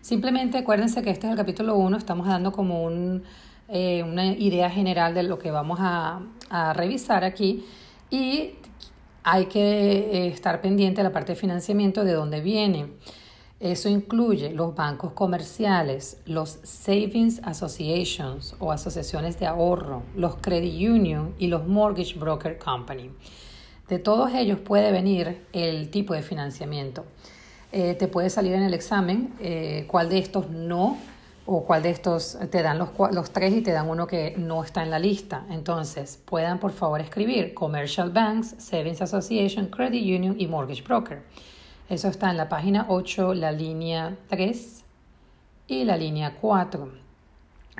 Simplemente 0.01 0.57
acuérdense 0.57 1.03
que 1.03 1.11
este 1.11 1.27
es 1.27 1.31
el 1.31 1.37
capítulo 1.37 1.75
1, 1.75 1.97
estamos 1.97 2.27
dando 2.27 2.51
como 2.51 2.83
un, 2.83 3.21
eh, 3.67 4.01
una 4.01 4.25
idea 4.25 4.67
general 4.71 5.13
de 5.13 5.21
lo 5.21 5.37
que 5.37 5.51
vamos 5.51 5.77
a, 5.79 6.21
a 6.49 6.73
revisar 6.73 7.23
aquí 7.23 7.63
y 8.09 8.53
hay 9.23 9.45
que 9.45 9.59
eh, 9.61 10.27
estar 10.29 10.59
pendiente 10.61 11.01
de 11.01 11.03
la 11.03 11.11
parte 11.11 11.33
de 11.33 11.35
financiamiento, 11.35 12.03
de 12.03 12.13
dónde 12.13 12.41
viene. 12.41 12.93
Eso 13.59 13.89
incluye 13.89 14.51
los 14.51 14.75
bancos 14.75 15.13
comerciales, 15.13 16.21
los 16.27 16.59
Savings 16.61 17.41
Associations 17.43 18.55
o 18.59 18.71
asociaciones 18.71 19.39
de 19.39 19.47
ahorro, 19.47 20.03
los 20.15 20.35
Credit 20.35 20.89
Union 20.89 21.33
y 21.39 21.47
los 21.47 21.67
Mortgage 21.67 22.19
Broker 22.19 22.59
Company. 22.59 23.09
De 23.87 23.97
todos 23.97 24.31
ellos 24.35 24.59
puede 24.59 24.91
venir 24.91 25.47
el 25.53 25.89
tipo 25.89 26.13
de 26.13 26.21
financiamiento. 26.21 27.05
Eh, 27.71 27.95
te 27.95 28.07
puede 28.07 28.29
salir 28.29 28.53
en 28.53 28.61
el 28.61 28.75
examen 28.75 29.33
eh, 29.39 29.85
cuál 29.87 30.09
de 30.09 30.19
estos 30.19 30.51
no 30.51 30.97
o 31.47 31.63
cuál 31.63 31.81
de 31.81 31.89
estos 31.89 32.37
te 32.51 32.61
dan 32.61 32.77
los, 32.77 32.89
los 33.11 33.31
tres 33.31 33.53
y 33.55 33.61
te 33.61 33.71
dan 33.71 33.89
uno 33.89 34.05
que 34.05 34.35
no 34.37 34.63
está 34.63 34.83
en 34.83 34.91
la 34.91 34.99
lista. 34.99 35.45
Entonces, 35.49 36.21
puedan 36.25 36.59
por 36.59 36.73
favor 36.73 37.01
escribir 37.01 37.55
Commercial 37.55 38.11
Banks, 38.11 38.55
Savings 38.59 39.01
Association, 39.01 39.67
Credit 39.67 40.03
Union 40.03 40.35
y 40.37 40.45
Mortgage 40.45 40.83
Broker. 40.83 41.23
Eso 41.89 42.09
está 42.09 42.29
en 42.29 42.37
la 42.37 42.49
página 42.49 42.85
8, 42.89 43.33
la 43.33 43.53
línea 43.53 44.17
3 44.27 44.83
y 45.67 45.85
la 45.85 45.95
línea 45.95 46.35
4. 46.35 46.91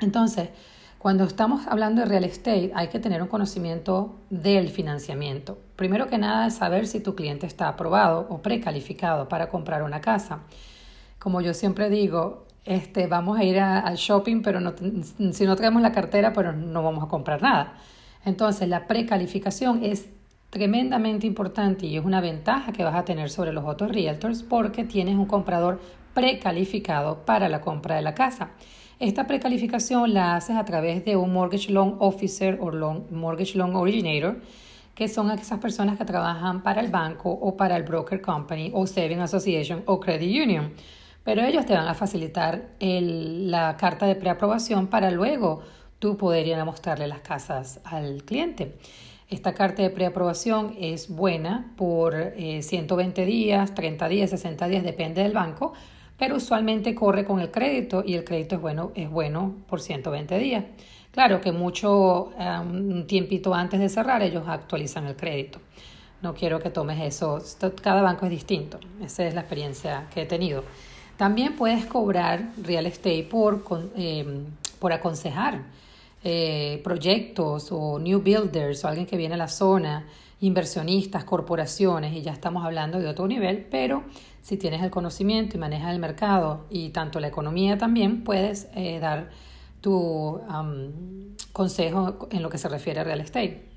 Entonces, 0.00 0.48
cuando 0.98 1.24
estamos 1.24 1.66
hablando 1.66 2.00
de 2.00 2.08
real 2.08 2.24
estate, 2.24 2.72
hay 2.74 2.88
que 2.88 3.00
tener 3.00 3.20
un 3.20 3.28
conocimiento 3.28 4.16
del 4.30 4.70
financiamiento. 4.70 5.58
Primero 5.76 6.08
que 6.08 6.16
nada 6.16 6.50
saber 6.50 6.86
si 6.86 7.00
tu 7.00 7.14
cliente 7.14 7.46
está 7.46 7.68
aprobado 7.68 8.26
o 8.30 8.38
precalificado 8.38 9.28
para 9.28 9.48
comprar 9.50 9.82
una 9.82 10.00
casa. 10.00 10.40
Como 11.18 11.40
yo 11.40 11.52
siempre 11.52 11.90
digo, 11.90 12.46
este, 12.64 13.06
vamos 13.08 13.38
a 13.38 13.44
ir 13.44 13.60
al 13.60 13.96
shopping, 13.96 14.42
pero 14.42 14.60
si 15.32 15.44
no 15.44 15.54
traemos 15.54 15.82
la 15.82 15.92
cartera, 15.92 16.32
pero 16.32 16.52
no 16.52 16.82
vamos 16.82 17.04
a 17.04 17.08
comprar 17.08 17.42
nada. 17.42 17.74
Entonces, 18.24 18.68
la 18.68 18.86
precalificación 18.86 19.84
es 19.84 20.08
tremendamente 20.50 21.26
importante 21.26 21.86
y 21.86 21.96
es 21.96 22.04
una 22.04 22.20
ventaja 22.20 22.72
que 22.72 22.84
vas 22.84 22.94
a 22.94 23.04
tener 23.04 23.30
sobre 23.30 23.52
los 23.52 23.64
otros 23.64 23.92
realtors 23.92 24.42
porque 24.42 24.84
tienes 24.84 25.16
un 25.16 25.26
comprador 25.26 25.80
precalificado 26.14 27.24
para 27.24 27.48
la 27.48 27.60
compra 27.60 27.96
de 27.96 28.02
la 28.02 28.14
casa. 28.14 28.50
Esta 28.98 29.26
precalificación 29.26 30.12
la 30.12 30.34
haces 30.34 30.56
a 30.56 30.64
través 30.64 31.04
de 31.04 31.16
un 31.16 31.32
Mortgage 31.32 31.70
Loan 31.70 31.96
Officer 32.00 32.58
o 32.60 32.72
Mortgage 33.10 33.56
Loan 33.56 33.76
Originator, 33.76 34.40
que 34.94 35.06
son 35.06 35.30
esas 35.30 35.60
personas 35.60 35.96
que 35.96 36.04
trabajan 36.04 36.64
para 36.64 36.80
el 36.80 36.90
banco 36.90 37.30
o 37.30 37.56
para 37.56 37.76
el 37.76 37.84
Broker 37.84 38.20
Company 38.20 38.72
o 38.74 38.86
Saving 38.86 39.20
Association 39.20 39.84
o 39.86 40.00
Credit 40.00 40.42
Union. 40.42 40.72
Pero 41.22 41.44
ellos 41.44 41.66
te 41.66 41.74
van 41.74 41.86
a 41.86 41.94
facilitar 41.94 42.70
la 42.80 43.76
carta 43.76 44.06
de 44.06 44.16
preaprobación 44.16 44.88
para 44.88 45.12
luego 45.12 45.62
tú 46.00 46.16
poder 46.16 46.48
ir 46.48 46.54
a 46.54 46.64
mostrarle 46.64 47.06
las 47.06 47.20
casas 47.20 47.80
al 47.84 48.24
cliente. 48.24 48.78
Esta 49.28 49.52
carta 49.52 49.82
de 49.82 49.90
preaprobación 49.90 50.74
es 50.80 51.10
buena 51.10 51.74
por 51.76 52.32
120 52.34 53.22
eh, 53.22 53.26
días, 53.26 53.74
30 53.74 54.08
días, 54.08 54.30
60 54.30 54.68
días, 54.68 54.82
depende 54.82 55.22
del 55.22 55.34
banco, 55.34 55.74
pero 56.16 56.36
usualmente 56.36 56.94
corre 56.94 57.26
con 57.26 57.38
el 57.38 57.50
crédito 57.50 58.02
y 58.06 58.14
el 58.14 58.24
crédito 58.24 58.54
es 58.54 58.62
bueno, 58.62 58.90
es 58.94 59.10
bueno 59.10 59.56
por 59.68 59.82
120 59.82 60.38
días. 60.38 60.64
Claro 61.10 61.42
que 61.42 61.52
mucho, 61.52 62.32
un 62.62 63.06
tiempito 63.06 63.52
antes 63.52 63.80
de 63.80 63.90
cerrar, 63.90 64.22
ellos 64.22 64.44
actualizan 64.46 65.06
el 65.06 65.14
crédito. 65.14 65.58
No 66.22 66.32
quiero 66.32 66.58
que 66.58 66.70
tomes 66.70 66.98
eso, 66.98 67.38
cada 67.82 68.00
banco 68.00 68.24
es 68.24 68.30
distinto, 68.30 68.80
esa 69.02 69.26
es 69.26 69.34
la 69.34 69.42
experiencia 69.42 70.06
que 70.14 70.22
he 70.22 70.26
tenido. 70.26 70.64
También 71.18 71.54
puedes 71.54 71.84
cobrar 71.84 72.48
real 72.62 72.86
estate 72.86 73.28
por, 73.30 73.62
eh, 73.94 74.46
por 74.78 74.94
aconsejar 74.94 75.64
eh, 76.24 76.80
proyectos 76.82 77.68
o 77.70 77.98
new 77.98 78.20
builders 78.20 78.84
o 78.84 78.88
alguien 78.88 79.06
que 79.06 79.16
viene 79.16 79.34
a 79.34 79.38
la 79.38 79.48
zona, 79.48 80.06
inversionistas, 80.40 81.24
corporaciones, 81.24 82.12
y 82.14 82.22
ya 82.22 82.32
estamos 82.32 82.64
hablando 82.64 82.98
de 82.98 83.08
otro 83.08 83.26
nivel, 83.26 83.66
pero 83.70 84.04
si 84.42 84.56
tienes 84.56 84.82
el 84.82 84.90
conocimiento 84.90 85.56
y 85.56 85.60
manejas 85.60 85.92
el 85.92 85.98
mercado 85.98 86.66
y 86.70 86.90
tanto 86.90 87.20
la 87.20 87.28
economía 87.28 87.78
también, 87.78 88.24
puedes 88.24 88.68
eh, 88.74 88.98
dar 89.00 89.30
tu 89.80 90.40
consejo 91.52 92.28
en 92.32 92.42
lo 92.42 92.50
que 92.50 92.58
se 92.58 92.68
refiere 92.68 93.00
a 93.00 93.04
real 93.04 93.20
estate. 93.20 93.68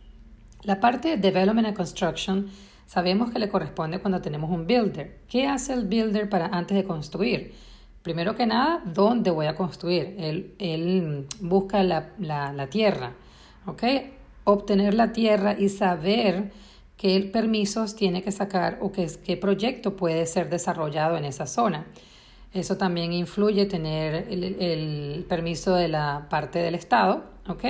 La 0.63 0.79
parte 0.79 1.09
de 1.09 1.17
development 1.17 1.67
and 1.67 1.75
construction 1.75 2.47
sabemos 2.85 3.31
que 3.31 3.39
le 3.39 3.49
corresponde 3.49 3.99
cuando 3.99 4.21
tenemos 4.21 4.51
un 4.51 4.67
builder. 4.67 5.21
¿Qué 5.27 5.47
hace 5.47 5.73
el 5.73 5.85
builder 5.85 6.29
para 6.29 6.47
antes 6.47 6.75
de 6.75 6.83
construir? 6.83 7.53
Primero 8.03 8.35
que 8.35 8.47
nada, 8.47 8.81
¿dónde 8.83 9.29
voy 9.29 9.45
a 9.45 9.55
construir? 9.55 10.15
Él, 10.17 11.27
busca 11.39 11.83
la, 11.83 12.09
la, 12.17 12.67
tierra, 12.67 13.13
¿ok? 13.67 13.83
Obtener 14.43 14.95
la 14.95 15.11
tierra 15.13 15.55
y 15.57 15.69
saber 15.69 16.51
qué 16.97 17.29
permisos 17.31 17.95
tiene 17.95 18.23
que 18.23 18.31
sacar 18.31 18.79
o 18.81 18.91
qué, 18.91 19.07
qué 19.23 19.37
proyecto 19.37 19.95
puede 19.95 20.25
ser 20.25 20.49
desarrollado 20.49 21.15
en 21.15 21.25
esa 21.25 21.45
zona. 21.45 21.85
Eso 22.53 22.75
también 22.75 23.13
influye 23.13 23.65
tener 23.67 24.27
el, 24.29 24.43
el, 24.59 25.25
permiso 25.29 25.75
de 25.75 25.87
la 25.87 26.25
parte 26.27 26.57
del 26.59 26.73
Estado, 26.73 27.23
¿ok? 27.47 27.63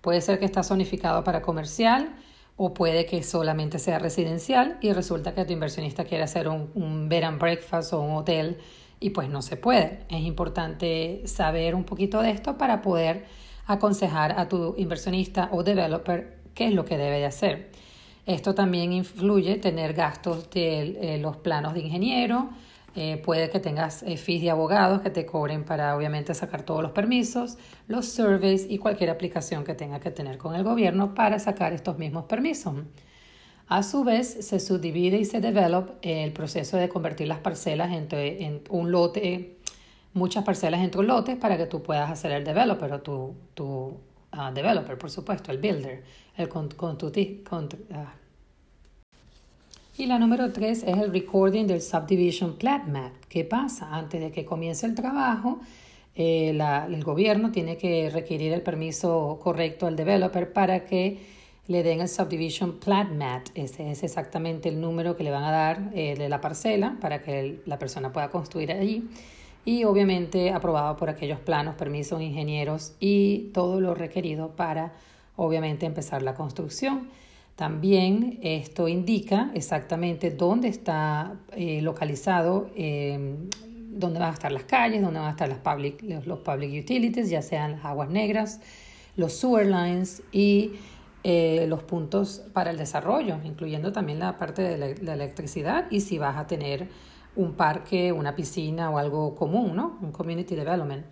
Puede 0.00 0.20
ser 0.20 0.38
que 0.38 0.44
está 0.44 0.62
zonificado 0.62 1.24
para 1.24 1.42
comercial 1.42 2.14
o 2.56 2.72
puede 2.72 3.04
que 3.04 3.22
solamente 3.24 3.80
sea 3.80 3.98
residencial 3.98 4.78
y 4.80 4.92
resulta 4.92 5.34
que 5.34 5.44
tu 5.44 5.52
inversionista 5.52 6.04
quiere 6.04 6.22
hacer 6.22 6.48
un, 6.48 6.70
un 6.74 7.08
bed 7.08 7.24
and 7.24 7.40
breakfast 7.40 7.92
o 7.92 8.00
un 8.00 8.16
hotel 8.16 8.58
y 9.02 9.10
pues 9.10 9.28
no 9.28 9.42
se 9.42 9.56
puede. 9.56 10.00
Es 10.08 10.22
importante 10.22 11.22
saber 11.26 11.74
un 11.74 11.84
poquito 11.84 12.22
de 12.22 12.30
esto 12.30 12.56
para 12.56 12.80
poder 12.80 13.24
aconsejar 13.66 14.38
a 14.38 14.48
tu 14.48 14.74
inversionista 14.78 15.48
o 15.52 15.62
developer 15.62 16.38
qué 16.54 16.68
es 16.68 16.74
lo 16.74 16.84
que 16.84 16.96
debe 16.96 17.18
de 17.18 17.26
hacer. 17.26 17.70
Esto 18.26 18.54
también 18.54 18.92
influye 18.92 19.56
tener 19.56 19.94
gastos 19.94 20.48
de 20.50 21.14
eh, 21.14 21.18
los 21.18 21.36
planos 21.36 21.74
de 21.74 21.80
ingeniero, 21.80 22.50
eh, 22.94 23.20
puede 23.24 23.48
que 23.48 23.58
tengas 23.58 24.02
eh, 24.02 24.18
fees 24.18 24.42
de 24.42 24.50
abogados 24.50 25.00
que 25.00 25.08
te 25.08 25.24
cobren 25.24 25.64
para 25.64 25.96
obviamente 25.96 26.34
sacar 26.34 26.62
todos 26.62 26.82
los 26.82 26.92
permisos, 26.92 27.56
los 27.88 28.06
surveys 28.06 28.66
y 28.68 28.76
cualquier 28.76 29.08
aplicación 29.08 29.64
que 29.64 29.74
tenga 29.74 29.98
que 29.98 30.10
tener 30.10 30.36
con 30.36 30.54
el 30.54 30.62
gobierno 30.62 31.14
para 31.14 31.38
sacar 31.38 31.72
estos 31.72 31.96
mismos 31.96 32.24
permisos. 32.24 32.74
A 33.72 33.82
su 33.82 34.04
vez, 34.04 34.28
se 34.28 34.60
subdivide 34.60 35.16
y 35.16 35.24
se 35.24 35.40
develop 35.40 35.92
el 36.02 36.30
proceso 36.34 36.76
de 36.76 36.90
convertir 36.90 37.26
las 37.26 37.38
parcelas 37.38 37.90
entre, 37.92 38.44
en 38.44 38.60
un 38.68 38.92
lote, 38.92 39.56
muchas 40.12 40.44
parcelas 40.44 40.82
entre 40.82 41.00
un 41.00 41.06
lote 41.06 41.36
para 41.36 41.56
que 41.56 41.64
tú 41.64 41.82
puedas 41.82 42.10
hacer 42.10 42.32
el 42.32 42.44
developer 42.44 42.92
o 42.92 43.00
tu, 43.00 43.34
tu 43.54 43.96
ah, 44.30 44.52
developer, 44.52 44.98
por 44.98 45.10
supuesto, 45.10 45.50
el 45.50 45.56
builder, 45.56 46.04
el 46.36 46.50
con, 46.50 46.68
con, 46.68 46.98
ah. 47.94 48.12
Y 49.96 50.04
la 50.04 50.18
número 50.18 50.52
tres 50.52 50.82
es 50.82 50.98
el 50.98 51.10
recording 51.10 51.66
del 51.66 51.80
subdivision 51.80 52.58
plat 52.58 52.86
map. 52.86 53.14
¿Qué 53.30 53.44
pasa? 53.44 53.88
Antes 53.96 54.20
de 54.20 54.30
que 54.30 54.44
comience 54.44 54.84
el 54.84 54.94
trabajo, 54.94 55.60
eh, 56.14 56.50
el 56.50 57.04
gobierno 57.04 57.50
tiene 57.50 57.78
que 57.78 58.10
requerir 58.10 58.52
el 58.52 58.60
permiso 58.60 59.40
correcto 59.42 59.86
al 59.86 59.96
developer 59.96 60.52
para 60.52 60.84
que 60.84 61.40
le 61.68 61.82
den 61.82 62.00
el 62.00 62.08
Subdivision 62.08 62.78
Plat 62.78 63.10
Mat. 63.10 63.48
Ese 63.54 63.90
es 63.90 64.02
exactamente 64.02 64.68
el 64.68 64.80
número 64.80 65.16
que 65.16 65.24
le 65.24 65.30
van 65.30 65.44
a 65.44 65.50
dar 65.50 65.90
eh, 65.94 66.16
de 66.16 66.28
la 66.28 66.40
parcela 66.40 66.96
para 67.00 67.22
que 67.22 67.60
la 67.66 67.78
persona 67.78 68.12
pueda 68.12 68.30
construir 68.30 68.72
allí. 68.72 69.08
Y 69.64 69.84
obviamente 69.84 70.50
aprobado 70.50 70.96
por 70.96 71.08
aquellos 71.08 71.38
planos, 71.38 71.76
permisos, 71.76 72.20
ingenieros 72.20 72.94
y 72.98 73.50
todo 73.54 73.80
lo 73.80 73.94
requerido 73.94 74.56
para 74.56 74.92
obviamente 75.36 75.86
empezar 75.86 76.22
la 76.22 76.34
construcción. 76.34 77.08
También 77.54 78.40
esto 78.42 78.88
indica 78.88 79.52
exactamente 79.54 80.30
dónde 80.30 80.68
está 80.68 81.36
eh, 81.52 81.80
localizado, 81.80 82.70
eh, 82.74 83.36
dónde 83.90 84.18
van 84.18 84.30
a 84.30 84.32
estar 84.32 84.50
las 84.50 84.64
calles, 84.64 85.00
dónde 85.00 85.20
van 85.20 85.28
a 85.28 85.32
estar 85.32 85.48
las 85.48 85.58
public, 85.58 86.02
los 86.26 86.40
public 86.40 86.82
utilities, 86.82 87.30
ya 87.30 87.42
sean 87.42 87.72
las 87.72 87.84
aguas 87.84 88.08
negras, 88.08 88.60
los 89.16 89.34
sewer 89.34 89.66
lines 89.66 90.22
y 90.32 90.72
eh, 91.24 91.66
los 91.68 91.82
puntos 91.82 92.42
para 92.52 92.70
el 92.70 92.76
desarrollo, 92.76 93.38
incluyendo 93.44 93.92
también 93.92 94.18
la 94.18 94.38
parte 94.38 94.62
de 94.62 94.96
la, 95.02 95.14
electricidad 95.14 95.86
y 95.90 96.00
si 96.00 96.18
vas 96.18 96.36
a 96.36 96.46
tener 96.46 96.88
un 97.36 97.54
parque, 97.54 98.12
una 98.12 98.34
piscina 98.34 98.90
o 98.90 98.98
algo 98.98 99.34
común, 99.34 99.76
¿no? 99.76 99.98
Un 100.02 100.12
community 100.12 100.54
development. 100.54 101.06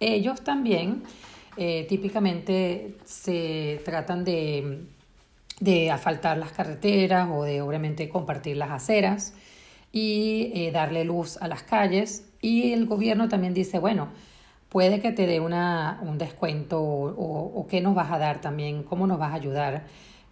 Ellos 0.00 0.42
también 0.42 1.02
eh, 1.56 1.86
típicamente 1.88 2.96
se 3.04 3.82
tratan 3.84 4.24
de, 4.24 4.86
de 5.60 5.90
asfaltar 5.90 6.38
las 6.38 6.52
carreteras 6.52 7.28
o 7.30 7.44
de 7.44 7.60
obviamente 7.60 8.08
compartir 8.08 8.56
las 8.56 8.70
aceras 8.70 9.34
y 9.92 10.52
eh, 10.54 10.70
darle 10.72 11.04
luz 11.04 11.36
a 11.36 11.48
las 11.48 11.62
calles. 11.62 12.26
Y 12.40 12.72
el 12.72 12.86
gobierno 12.86 13.28
también 13.28 13.54
dice, 13.54 13.78
bueno, 13.78 14.08
puede 14.70 15.00
que 15.00 15.12
te 15.12 15.26
dé 15.26 15.40
una, 15.40 16.00
un 16.02 16.16
descuento 16.16 16.80
o, 16.80 17.60
o, 17.60 17.66
qué 17.66 17.82
nos 17.82 17.94
vas 17.94 18.10
a 18.10 18.18
dar 18.18 18.40
también, 18.40 18.84
cómo 18.84 19.06
nos 19.06 19.18
vas 19.18 19.32
a 19.32 19.34
ayudar. 19.34 19.84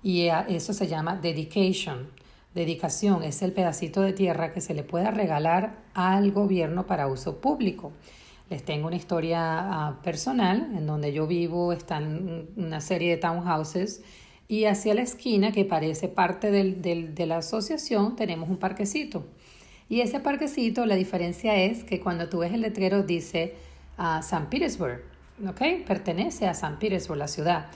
Y 0.02 0.28
eso 0.48 0.72
se 0.72 0.86
llama 0.86 1.16
dedication. 1.16 2.10
Dedicación 2.54 3.24
es 3.24 3.42
el 3.42 3.52
pedacito 3.52 4.00
de 4.00 4.12
tierra 4.12 4.52
que 4.52 4.60
se 4.60 4.74
le 4.74 4.84
pueda 4.84 5.10
regalar 5.10 5.82
al 5.92 6.32
gobierno 6.32 6.86
para 6.86 7.08
uso 7.08 7.40
público. 7.40 7.92
Les 8.48 8.64
tengo 8.64 8.86
una 8.86 8.96
historia 8.96 9.40
ah, 9.40 10.00
personal 10.02 10.72
en 10.74 10.86
donde 10.86 11.12
yo 11.12 11.26
vivo, 11.26 11.72
están 11.72 12.48
una 12.56 12.80
serie 12.80 13.10
de 13.10 13.16
townhouses 13.18 14.02
y 14.46 14.64
hacia 14.64 14.94
la 14.94 15.02
esquina, 15.02 15.52
que 15.52 15.66
parece 15.66 16.08
parte 16.08 16.50
del, 16.50 16.80
del, 16.80 17.14
de 17.14 17.26
la 17.26 17.38
asociación, 17.38 18.16
tenemos 18.16 18.48
un 18.48 18.56
parquecito. 18.56 19.26
Y 19.90 20.00
ese 20.00 20.20
parquecito, 20.20 20.86
la 20.86 20.94
diferencia 20.94 21.56
es 21.56 21.84
que 21.84 22.00
cuando 22.00 22.30
tú 22.30 22.38
ves 22.38 22.54
el 22.54 22.62
letrero 22.62 23.02
dice 23.02 23.56
a 23.98 24.22
San 24.22 24.48
Petersburg, 24.48 25.02
¿ok? 25.46 25.84
Pertenece 25.86 26.46
a 26.48 26.54
San 26.54 26.78
Petersburg, 26.78 27.18
la 27.18 27.28
ciudad. 27.28 27.66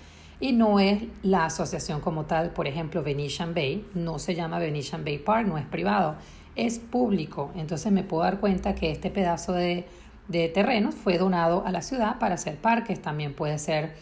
Y 0.40 0.52
no 0.52 0.80
es 0.80 1.02
la 1.22 1.44
asociación 1.44 2.00
como 2.00 2.24
tal, 2.24 2.50
por 2.50 2.66
ejemplo, 2.66 3.02
Venetian 3.02 3.54
Bay, 3.54 3.86
no 3.94 4.18
se 4.18 4.34
llama 4.34 4.58
Venetian 4.58 5.04
Bay 5.04 5.18
Park, 5.18 5.46
no 5.46 5.58
es 5.58 5.66
privado, 5.66 6.16
es 6.56 6.78
público. 6.78 7.52
Entonces 7.54 7.92
me 7.92 8.02
puedo 8.02 8.22
dar 8.22 8.40
cuenta 8.40 8.74
que 8.74 8.90
este 8.90 9.10
pedazo 9.10 9.52
de, 9.52 9.84
de 10.28 10.48
terrenos 10.48 10.94
fue 10.94 11.18
donado 11.18 11.64
a 11.66 11.70
la 11.70 11.82
ciudad 11.82 12.18
para 12.18 12.34
hacer 12.34 12.56
parques, 12.56 13.00
también 13.00 13.34
puede 13.34 13.58
ser 13.58 13.94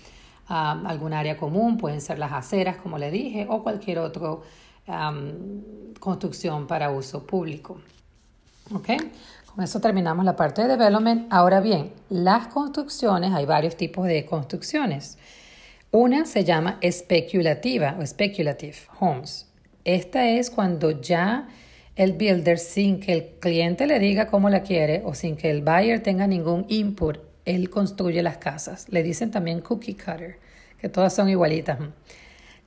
um, 0.49 0.87
algún 0.87 1.13
área 1.13 1.37
común, 1.37 1.77
pueden 1.77 2.01
ser 2.01 2.19
las 2.19 2.33
aceras, 2.33 2.77
como 2.77 2.99
le 2.99 3.11
dije, 3.11 3.47
o 3.49 3.63
cualquier 3.63 3.99
otra 3.99 4.37
construcción 6.01 6.67
para 6.67 6.91
uso 6.91 7.25
público. 7.25 7.81
¿Ok? 8.73 8.89
Con 9.47 9.65
eso 9.65 9.81
terminamos 9.81 10.25
la 10.25 10.37
parte 10.37 10.63
de 10.63 10.69
development. 10.69 11.27
Ahora 11.31 11.61
bien, 11.61 11.93
las 12.09 12.47
construcciones, 12.47 13.33
hay 13.33 13.47
varios 13.47 13.77
tipos 13.77 14.07
de 14.07 14.25
construcciones. 14.25 15.19
Una 15.91 16.25
se 16.25 16.45
llama 16.45 16.79
especulativa 16.81 17.97
o 17.99 18.07
speculative 18.07 18.77
homes. 19.01 19.49
Esta 19.85 20.29
es 20.29 20.51
cuando 20.51 21.01
ya 21.01 21.49
el 21.97 22.13
builder, 22.13 22.59
sin 22.59 23.01
que 23.01 23.13
el 23.13 23.25
cliente 23.41 23.87
le 23.87 23.99
diga 23.99 24.29
cómo 24.29 24.51
la 24.51 24.63
quiere 24.63 25.03
o 25.05 25.15
sin 25.15 25.37
que 25.37 25.51
el 25.51 25.63
buyer 25.63 26.01
tenga 26.01 26.27
ningún 26.27 26.65
input, 26.69 27.19
él 27.45 27.71
construye 27.71 28.23
las 28.23 28.39
casas. 28.39 28.89
Le 28.89 29.03
dicen 29.03 29.33
también 29.33 29.61
cookie 29.61 29.95
cutter, 29.95 30.39
que 30.79 30.89
todas 30.89 31.13
son 31.13 31.29
igualitas. 31.29 31.79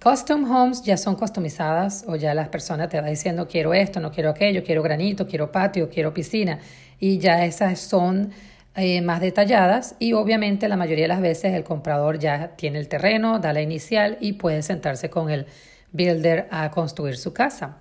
Custom 0.04 0.52
homes 0.52 0.84
ya 0.84 0.98
son 0.98 1.16
customizadas 1.16 2.04
o 2.10 2.18
ya 2.18 2.34
las 2.34 2.50
personas 2.50 2.90
te 2.90 3.00
van 3.00 3.10
diciendo 3.10 3.48
quiero 3.48 3.74
esto, 3.74 4.02
no 4.02 4.12
quiero 4.12 4.32
aquello, 4.32 4.62
quiero 4.62 4.84
granito, 4.84 5.26
quiero 5.26 5.50
patio, 5.50 5.90
quiero 5.90 6.14
piscina 6.14 6.60
y 7.00 7.20
ya 7.20 7.46
esas 7.46 7.80
son 7.80 8.32
eh, 8.76 9.02
más 9.02 9.22
detalladas 9.22 9.96
y 10.00 10.12
obviamente 10.12 10.68
la 10.68 10.76
mayoría 10.76 11.06
de 11.06 11.08
las 11.08 11.22
veces 11.22 11.54
el 11.54 11.64
comprador 11.64 12.20
ya 12.20 12.50
tiene 12.58 12.80
el 12.80 12.90
terreno, 12.90 13.40
da 13.40 13.54
la 13.54 13.62
inicial 13.62 14.18
y 14.20 14.34
puede 14.34 14.62
sentarse 14.62 15.10
con 15.10 15.30
el 15.30 15.46
builder 15.94 16.50
a 16.52 16.70
construir 16.70 17.16
su 17.16 17.32
casa. 17.32 17.78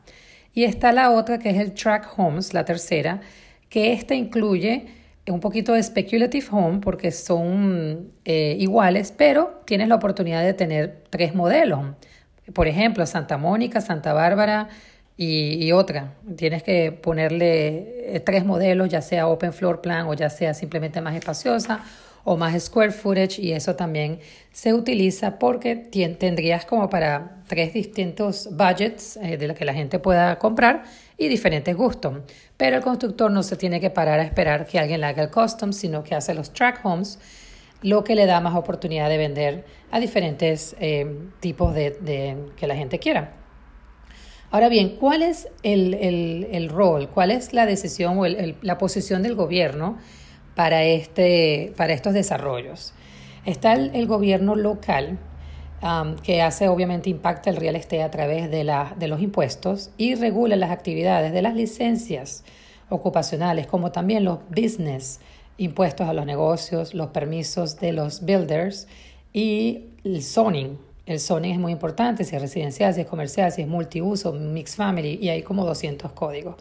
Y 0.55 0.63
está 0.63 0.93
la 0.93 1.11
otra 1.11 1.41
que 1.41 1.51
es 1.51 1.59
el 1.59 1.73
track 1.73 2.17
homes, 2.19 2.55
la 2.55 2.65
tercera, 2.65 3.21
que 3.69 3.93
esta 3.93 4.15
incluye 4.15 4.87
un 5.27 5.41
poquito 5.41 5.73
de 5.73 5.83
speculative 5.83 6.47
home 6.53 6.79
porque 6.79 7.11
son 7.11 8.13
eh, 8.25 8.57
iguales, 8.61 9.13
pero 9.17 9.63
tienes 9.65 9.89
la 9.89 9.97
oportunidad 9.97 10.45
de 10.45 10.55
tener 10.55 11.03
tres 11.11 11.35
modelos. 11.35 11.81
Por 12.55 12.69
ejemplo, 12.69 13.07
Santa 13.07 13.39
Mónica, 13.39 13.81
Santa 13.81 14.13
Bárbara 14.13 14.69
y, 15.17 15.71
otra. 15.73 16.15
Tienes 16.37 16.63
que 16.63 16.91
ponerle 16.91 18.17
eh, 18.17 18.21
tres 18.21 18.45
modelos, 18.45 18.89
ya 18.89 19.03
sea 19.03 19.29
open 19.29 19.53
floor 19.53 19.81
plan 19.81 20.07
o 20.07 20.15
ya 20.15 20.31
sea 20.31 20.55
simplemente 20.55 21.01
más 21.01 21.15
espaciosa 21.15 21.81
o 22.25 22.37
más 22.37 22.61
square 22.63 22.93
footage 22.93 23.41
y 23.41 23.53
eso 23.53 23.75
también 23.75 24.21
se 24.53 24.73
utiliza 24.73 25.39
porque 25.39 25.77
tendrías 25.77 26.65
como 26.65 26.89
para 26.89 27.43
tres 27.49 27.73
distintos 27.73 28.49
budgets 28.53 29.17
eh, 29.17 29.37
de 29.37 29.49
lo 29.49 29.55
que 29.55 29.65
la 29.65 29.75
gente 29.75 29.99
pueda 29.99 30.39
comprar 30.39 30.85
y 31.19 31.29
diferentes 31.29 31.77
gustos. 31.77 32.19
Pero 32.57 32.77
el 32.77 32.83
constructor 32.83 33.31
no 33.31 33.43
se 33.43 33.57
tiene 33.57 33.81
que 33.81 33.91
parar 33.91 34.21
a 34.21 34.23
esperar 34.23 34.67
que 34.67 34.79
alguien 34.79 35.01
le 35.01 35.07
haga 35.07 35.25
el 35.25 35.31
custom, 35.31 35.73
sino 35.73 36.03
que 36.05 36.15
hace 36.15 36.35
los 36.35 36.53
track 36.53 36.81
homes 36.85 37.19
lo 37.83 38.05
que 38.05 38.15
le 38.15 38.27
da 38.27 38.41
más 38.41 38.55
oportunidad 38.55 39.09
de 39.09 39.19
vender 39.19 39.65
a 39.91 40.01
diferentes 40.01 40.77
eh, 40.81 41.07
tipos 41.41 41.75
de, 41.75 42.39
que 42.57 42.67
la 42.67 42.77
gente 42.77 42.99
quiera. 42.99 43.35
Ahora 44.51 44.69
bien, 44.69 44.97
¿cuál 44.97 45.23
es 45.23 45.49
el, 45.63 46.69
rol, 46.69 47.09
cuál 47.09 47.31
es 47.31 47.53
la 47.53 47.67
decisión 47.67 48.19
o 48.19 48.25
la 48.27 48.79
posición 48.79 49.23
del 49.23 49.35
gobierno 49.35 49.99
para, 50.55 50.85
este, 50.85 51.73
para 51.77 51.93
estos 51.93 52.13
desarrollos? 52.13 52.93
Está 53.47 53.73
el, 53.73 54.07
gobierno 54.07 54.55
local, 54.55 55.19
um, 55.83 56.17
que 56.17 56.43
hace 56.43 56.69
obviamente 56.69 57.09
impacta 57.09 57.51
el 57.51 57.57
real 57.57 57.77
estate 57.77 58.03
a 58.03 58.11
través 58.11 58.51
de, 58.51 58.63
la, 58.63 58.95
de 58.99 59.09
los 59.09 59.21
impuestos 59.23 59.91
y 59.97 60.15
regula 60.15 60.55
las 60.57 60.71
actividades 60.71 61.33
de 61.33 61.43
las 61.43 61.55
licencias 61.55 62.45
ocupacionales, 62.91 63.67
como 63.67 63.91
también 63.91 64.23
los 64.25 64.39
business 64.51 65.19
impuestos 65.59 66.09
a 66.09 66.13
los 66.13 66.27
negocios, 66.27 66.95
los 66.95 67.09
permisos 67.09 67.79
de 67.79 67.93
los 67.93 68.25
builders 68.25 68.89
y 69.33 69.85
el 70.05 70.23
zoning. 70.23 70.79
El 71.07 71.19
zoning 71.19 71.53
es 71.53 71.59
muy 71.59 71.73
importante, 71.73 72.25
si 72.25 72.37
es 72.37 72.43
residencial, 72.43 72.95
si 72.95 73.01
es 73.01 73.07
comercial, 73.07 73.51
si 73.51 73.63
es 73.63 73.69
multiuso, 73.69 74.33
mixed 74.33 74.77
family, 74.77 75.19
y 75.21 75.29
hay 75.29 75.43
como 75.43 75.65
200 75.65 76.13
códigos. 76.13 76.57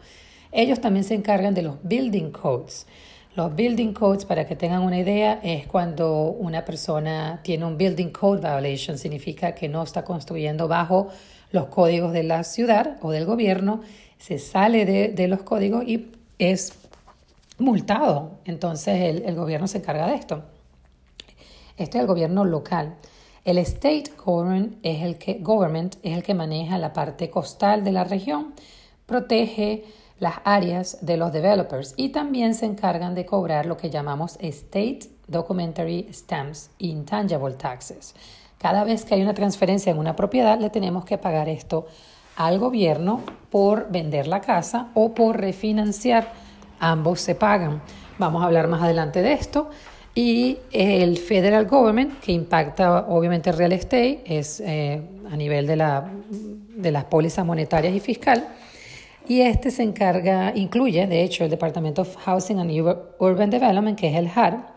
Ellos 0.50 0.80
también 0.80 1.04
se 1.04 1.14
encargan 1.14 1.54
de 1.54 1.62
los 1.62 1.76
building 1.82 2.30
codes. 2.30 2.86
Los 3.34 3.54
building 3.54 3.94
codes, 3.94 4.26
para 4.26 4.46
que 4.46 4.56
tengan 4.56 4.82
una 4.82 4.98
idea, 4.98 5.40
es 5.42 5.66
cuando 5.66 6.24
una 6.24 6.64
persona 6.64 7.40
tiene 7.42 7.64
un 7.64 7.78
building 7.78 8.10
code 8.10 8.40
violation, 8.40 8.98
significa 8.98 9.54
que 9.54 9.68
no 9.68 9.82
está 9.82 10.04
construyendo 10.04 10.68
bajo 10.68 11.08
los 11.50 11.66
códigos 11.66 12.12
de 12.12 12.24
la 12.24 12.44
ciudad 12.44 12.98
o 13.00 13.10
del 13.10 13.24
gobierno, 13.24 13.80
se 14.18 14.38
sale 14.38 14.84
de, 14.84 15.08
de 15.08 15.28
los 15.28 15.42
códigos 15.42 15.84
y 15.86 16.10
es 16.38 16.72
multado. 17.58 18.38
Entonces 18.44 19.22
el, 19.24 19.34
gobierno 19.34 19.66
se 19.66 19.78
encarga 19.78 20.06
de 20.06 20.14
esto. 20.14 20.42
Este 21.76 21.98
es 21.98 22.02
el 22.02 22.06
gobierno 22.06 22.44
local. 22.44 22.96
El 23.44 23.58
state 23.58 24.12
government 24.24 24.76
es 24.82 25.02
el 25.02 25.18
que, 25.18 25.34
government 25.34 25.96
es 26.02 26.16
el 26.16 26.22
que 26.22 26.34
maneja 26.34 26.78
la 26.78 26.92
parte 26.92 27.28
costal 27.30 27.82
de 27.82 27.92
la 27.92 28.04
región, 28.04 28.54
protege 29.06 29.84
las 30.20 30.36
áreas 30.44 30.98
de 31.00 31.16
los 31.16 31.32
developers 31.32 31.94
y 31.96 32.10
también 32.10 32.54
se 32.54 32.66
encargan 32.66 33.14
de 33.16 33.26
cobrar 33.26 33.66
lo 33.66 33.76
que 33.76 33.90
llamamos 33.90 34.36
State 34.40 35.10
Documentary 35.26 36.06
Stamps 36.12 36.70
Intangible 36.78 37.54
Taxes. 37.54 38.14
Cada 38.58 38.84
vez 38.84 39.04
que 39.04 39.16
hay 39.16 39.22
una 39.22 39.34
transferencia 39.34 39.90
en 39.90 39.98
una 39.98 40.14
propiedad 40.14 40.60
le 40.60 40.70
tenemos 40.70 41.04
que 41.04 41.18
pagar 41.18 41.48
esto 41.48 41.86
al 42.36 42.60
gobierno 42.60 43.20
por 43.50 43.90
vender 43.90 44.28
la 44.28 44.40
casa 44.40 44.90
o 44.94 45.14
por 45.14 45.40
refinanciar 45.40 46.32
ambos 46.82 47.20
se 47.20 47.34
pagan. 47.34 47.80
Vamos 48.18 48.42
a 48.42 48.46
hablar 48.46 48.68
más 48.68 48.82
adelante 48.82 49.22
de 49.22 49.32
esto. 49.32 49.70
Y 50.14 50.58
el 50.72 51.16
federal 51.16 51.66
government, 51.66 52.20
que 52.20 52.32
impacta 52.32 53.06
obviamente 53.08 53.48
el 53.48 53.56
real 53.56 53.72
estate, 53.72 54.20
es 54.26 54.60
eh, 54.60 55.00
a 55.30 55.36
nivel 55.36 55.66
de, 55.66 55.76
la, 55.76 56.10
de 56.28 56.90
las 56.90 57.04
pólizas 57.04 57.46
monetarias 57.46 57.94
y 57.94 58.00
fiscal. 58.00 58.46
Y 59.26 59.40
este 59.40 59.70
se 59.70 59.82
encarga, 59.84 60.52
incluye, 60.54 61.06
de 61.06 61.22
hecho, 61.22 61.44
el 61.44 61.50
Departamento 61.50 62.02
of 62.02 62.16
Housing 62.16 62.58
and 62.58 62.70
Urban 63.18 63.48
Development, 63.48 63.98
que 63.98 64.08
es 64.08 64.16
el 64.16 64.28
HAR, 64.34 64.74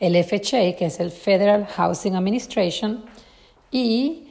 el 0.00 0.16
FHA, 0.24 0.74
que 0.76 0.86
es 0.86 0.98
el 0.98 1.12
Federal 1.12 1.66
Housing 1.66 2.16
Administration, 2.16 3.04
y 3.70 4.24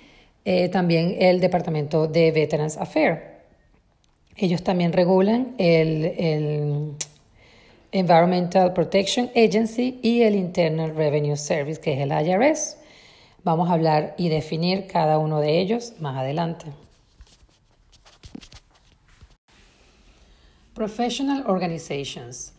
eh, 0.43 0.67
también 0.67 1.15
el 1.19 1.39
Departamento 1.39 2.07
de 2.07 2.31
Veterans 2.31 2.75
Affairs. 2.77 3.21
Ellos 4.35 4.63
también 4.63 4.91
regulan 4.91 5.53
el 5.59 6.95
Environmental 7.91 8.73
Protection 8.73 9.29
Agency 9.35 9.99
y 10.01 10.21
el 10.21 10.35
Internal 10.35 10.95
Revenue 10.95 11.35
Service, 11.35 11.81
que 11.81 11.93
es 11.93 11.99
el 11.99 12.11
IRS. 12.11 12.77
Vamos 13.43 13.69
a 13.69 13.73
hablar 13.73 14.15
y 14.17 14.29
definir 14.29 14.87
cada 14.87 15.17
uno 15.17 15.41
de 15.41 15.59
ellos 15.59 15.93
más 15.99 16.17
adelante. 16.17 16.67
Professional 20.73 21.43
Organizations. 21.47 22.53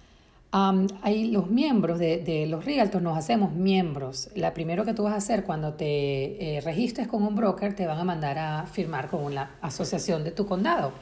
hay 0.52 1.28
los 1.28 1.48
miembros 1.48 1.98
de, 1.98 2.46
los 2.46 2.64
realtors, 2.64 3.02
nos 3.02 3.16
hacemos 3.16 3.52
miembros. 3.52 4.28
La 4.34 4.52
primero 4.52 4.84
que 4.84 4.92
tú 4.92 5.04
vas 5.04 5.14
a 5.14 5.16
hacer 5.16 5.44
cuando 5.44 5.74
te 5.74 6.56
eh, 6.56 6.60
registres 6.60 7.08
con 7.08 7.22
un 7.22 7.34
broker, 7.34 7.74
te 7.74 7.86
van 7.86 7.98
a 7.98 8.04
mandar 8.04 8.38
a 8.38 8.66
firmar 8.66 9.08
con 9.08 9.34
la 9.34 9.52
asociación 9.62 10.24
de 10.24 10.30
tu 10.30 10.44
condado. 10.44 10.92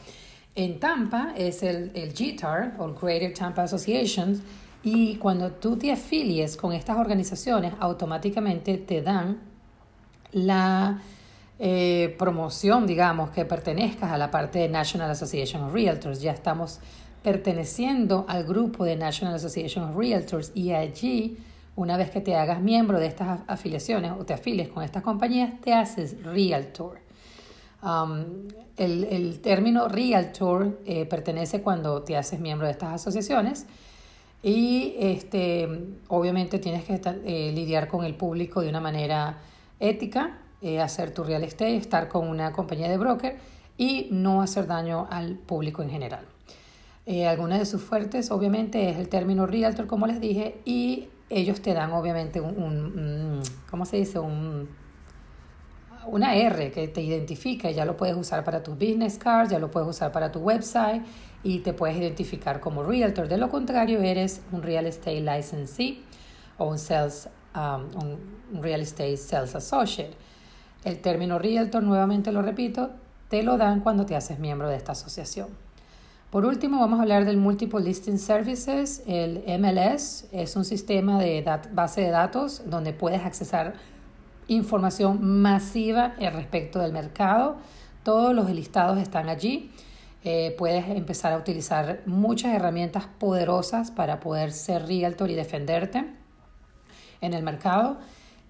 En 0.61 0.79
Tampa 0.79 1.33
es 1.38 1.62
el, 1.62 1.90
el 1.94 2.12
GTAR 2.12 2.75
o 2.77 2.92
Greater 2.92 3.33
Tampa 3.33 3.62
Association 3.62 4.38
y 4.83 5.16
cuando 5.16 5.53
tú 5.53 5.79
te 5.79 5.90
afilies 5.90 6.59
con 6.59 6.75
estas 6.75 6.99
organizaciones, 6.99 7.73
automáticamente 7.81 8.77
te 8.77 9.01
dan 9.01 9.38
la 10.33 11.01
eh, 11.59 12.14
promoción, 12.18 12.87
digamos, 12.87 13.31
que 13.31 13.46
pertenezcas 13.46 14.12
a 14.12 14.18
la 14.18 14.31
parte 14.31 14.59
de 14.59 14.68
National 14.68 15.11
Association 15.11 15.62
of 15.62 15.73
Realtors. 15.73 16.20
Ya 16.20 16.33
estamos 16.33 16.81
perteneciendo 17.23 18.27
al 18.29 18.44
grupo 18.44 18.85
de 18.85 18.96
National 18.96 19.37
Association 19.37 19.85
of 19.85 19.96
Realtors 19.96 20.53
y 20.55 20.73
allí, 20.73 21.38
una 21.75 21.96
vez 21.96 22.11
que 22.11 22.20
te 22.20 22.37
hagas 22.37 22.61
miembro 22.61 22.99
de 23.01 23.07
estas 23.07 23.40
afiliaciones 23.46 24.12
o 24.12 24.27
te 24.27 24.35
afilies 24.35 24.68
con 24.68 24.83
estas 24.83 25.03
compañías, 25.03 25.59
te 25.62 25.73
haces 25.73 26.23
Realtor. 26.23 26.99
Um, 27.82 28.48
el, 28.76 29.40
término 29.40 29.88
Realtor 29.88 30.80
eh, 30.84 31.06
pertenece 31.06 31.62
cuando 31.62 32.02
te 32.02 32.16
haces 32.16 32.38
miembro 32.38 32.66
de 32.66 32.72
estas 32.72 32.94
asociaciones 32.94 33.66
y 34.42 34.94
este, 34.98 35.68
obviamente 36.08 36.58
tienes 36.58 36.84
que 36.84 37.00
eh, 37.04 37.52
lidiar 37.52 37.88
con 37.88 38.04
el 38.04 38.14
público 38.14 38.60
de 38.60 38.68
una 38.68 38.80
manera 38.80 39.38
ética, 39.78 40.38
eh, 40.60 40.80
hacer 40.80 41.12
tu 41.12 41.24
real 41.24 41.42
estate, 41.42 41.76
estar 41.76 42.08
con 42.08 42.28
una 42.28 42.52
compañía 42.52 42.88
de 42.88 42.98
broker 42.98 43.38
y 43.78 44.08
no 44.10 44.42
hacer 44.42 44.66
daño 44.66 45.06
al 45.10 45.36
público 45.36 45.82
en 45.82 45.90
general. 45.90 46.26
Algunas 47.26 47.58
de 47.58 47.66
sus 47.66 47.82
fuertes, 47.82 48.30
obviamente, 48.30 48.88
es 48.88 48.96
el 48.96 49.08
término 49.08 49.44
realtor, 49.44 49.88
como 49.88 50.06
les 50.06 50.20
dije, 50.20 50.60
y 50.64 51.08
ellos 51.28 51.60
te 51.60 51.74
dan, 51.74 51.90
obviamente, 51.90 52.40
un, 52.40 53.42
¿cómo 53.68 53.84
se 53.84 53.96
dice? 53.96 54.20
Un, 54.20 54.68
una 56.06 56.34
R 56.34 56.70
que 56.70 56.88
te 56.88 57.02
identifica, 57.02 57.70
ya 57.70 57.84
lo 57.84 57.96
puedes 57.96 58.16
usar 58.16 58.44
para 58.44 58.62
tus 58.62 58.74
business 58.74 59.18
cards, 59.18 59.50
ya 59.50 59.58
lo 59.58 59.70
puedes 59.70 59.88
usar 59.88 60.12
para 60.12 60.32
tu 60.32 60.40
website 60.40 61.02
y 61.42 61.60
te 61.60 61.72
puedes 61.72 61.96
identificar 61.96 62.60
como 62.60 62.82
realtor. 62.82 63.28
De 63.28 63.38
lo 63.38 63.48
contrario, 63.48 64.00
eres 64.00 64.42
un 64.52 64.62
real 64.62 64.86
estate 64.86 65.20
licensee 65.20 66.02
o 66.58 66.66
un 66.66 66.78
sales, 66.78 67.28
um, 67.54 68.16
un 68.54 68.62
real 68.62 68.80
estate 68.80 69.16
sales 69.16 69.54
associate. 69.54 70.14
El 70.84 71.00
término 71.00 71.38
realtor, 71.38 71.82
nuevamente 71.82 72.32
lo 72.32 72.42
repito, 72.42 72.90
te 73.28 73.42
lo 73.42 73.56
dan 73.56 73.80
cuando 73.80 74.06
te 74.06 74.16
haces 74.16 74.38
miembro 74.38 74.68
de 74.68 74.76
esta 74.76 74.92
asociación. 74.92 75.48
Por 76.30 76.44
último, 76.44 76.78
vamos 76.78 77.00
a 77.00 77.02
hablar 77.02 77.24
del 77.24 77.38
Multiple 77.38 77.80
Listing 77.80 78.18
Services. 78.18 79.02
El 79.06 79.42
MLS 79.58 80.28
es 80.30 80.54
un 80.54 80.64
sistema 80.64 81.18
de 81.18 81.44
base 81.72 82.02
de 82.02 82.10
datos 82.10 82.62
donde 82.66 82.92
puedes 82.92 83.24
accesar 83.24 83.74
información 84.50 85.40
masiva 85.40 86.14
respecto 86.18 86.80
del 86.80 86.92
mercado. 86.92 87.56
Todos 88.02 88.34
los 88.34 88.50
listados 88.50 88.98
están 88.98 89.28
allí. 89.28 89.70
Eh, 90.22 90.54
puedes 90.58 90.88
empezar 90.88 91.32
a 91.32 91.38
utilizar 91.38 92.02
muchas 92.04 92.54
herramientas 92.54 93.06
poderosas 93.18 93.90
para 93.90 94.20
poder 94.20 94.52
ser 94.52 94.86
realtor 94.86 95.30
y 95.30 95.34
defenderte 95.34 96.04
en 97.20 97.32
el 97.32 97.42
mercado. 97.42 97.98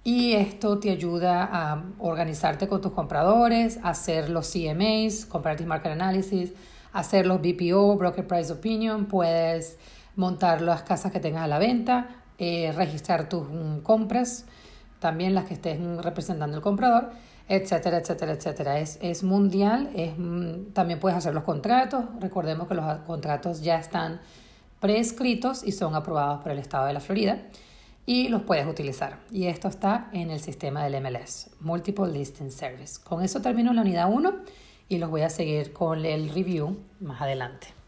Y 0.03 0.33
esto 0.33 0.79
te 0.79 0.91
ayuda 0.91 1.45
a 1.45 1.85
organizarte 1.99 2.67
con 2.67 2.81
tus 2.81 2.93
compradores, 2.93 3.79
hacer 3.83 4.31
los 4.31 4.51
CMAs, 4.51 5.27
Comparative 5.27 5.69
Market 5.69 5.93
Analysis, 5.93 6.55
hacer 6.93 7.27
los 7.27 7.41
BPO, 7.43 7.97
Broker 7.97 8.27
Price 8.27 8.51
Opinion, 8.51 9.05
puedes 9.05 9.79
montar 10.17 10.63
las 10.63 10.83
casas 10.83 11.13
que 11.13 11.21
tengas 11.21 11.45
a 11.45 11.49
la 11.49 11.59
venta, 11.59 12.09
eh, 12.39 12.73
registrar 12.75 13.29
tus 13.29 13.47
mm, 13.47 13.81
compras, 13.83 14.47
también 15.01 15.35
las 15.35 15.47
que 15.47 15.55
estén 15.55 16.03
representando 16.03 16.57
el 16.57 16.63
comprador, 16.63 17.11
etcétera, 17.49 17.99
etcétera, 17.99 18.33
etcétera. 18.33 18.79
Es, 18.79 18.99
es 19.03 19.25
mundial, 19.25 19.91
es, 19.97 20.13
mm, 20.17 20.73
también 20.73 21.01
puedes 21.01 21.19
hacer 21.19 21.35
los 21.35 21.43
contratos, 21.43 22.05
recordemos 22.21 22.69
que 22.69 22.75
los 22.75 22.85
contratos 23.01 23.61
ya 23.63 23.79
están 23.79 24.21
prescritos 24.79 25.65
y 25.65 25.73
son 25.73 25.95
aprobados 25.95 26.43
por 26.43 26.53
el 26.53 26.59
estado 26.59 26.87
de 26.87 26.93
la 26.93 27.01
Florida 27.01 27.39
y 28.07 28.29
los 28.29 28.43
puedes 28.43 28.67
utilizar. 28.67 29.19
Y 29.31 29.47
esto 29.47 29.69
está 29.69 30.09
en 30.13 30.31
el 30.31 30.41
sistema 30.41 30.85
del 30.85 31.03
MLS, 31.03 31.51
Multiple 31.61 32.09
Listing 32.09 32.51
Service. 32.51 33.01
Con 33.03 33.23
eso 33.23 33.41
termino 33.41 33.73
la 33.73 33.83
unidad 33.83 34.11
1 34.11 34.35
y 34.89 34.99
los 34.99 35.11
voy 35.11 35.23
a 35.23 35.31
seguir 35.31 35.73
con 35.73 36.05
el 36.05 36.31
review 36.31 36.77
más 37.01 37.21
adelante. 37.21 37.80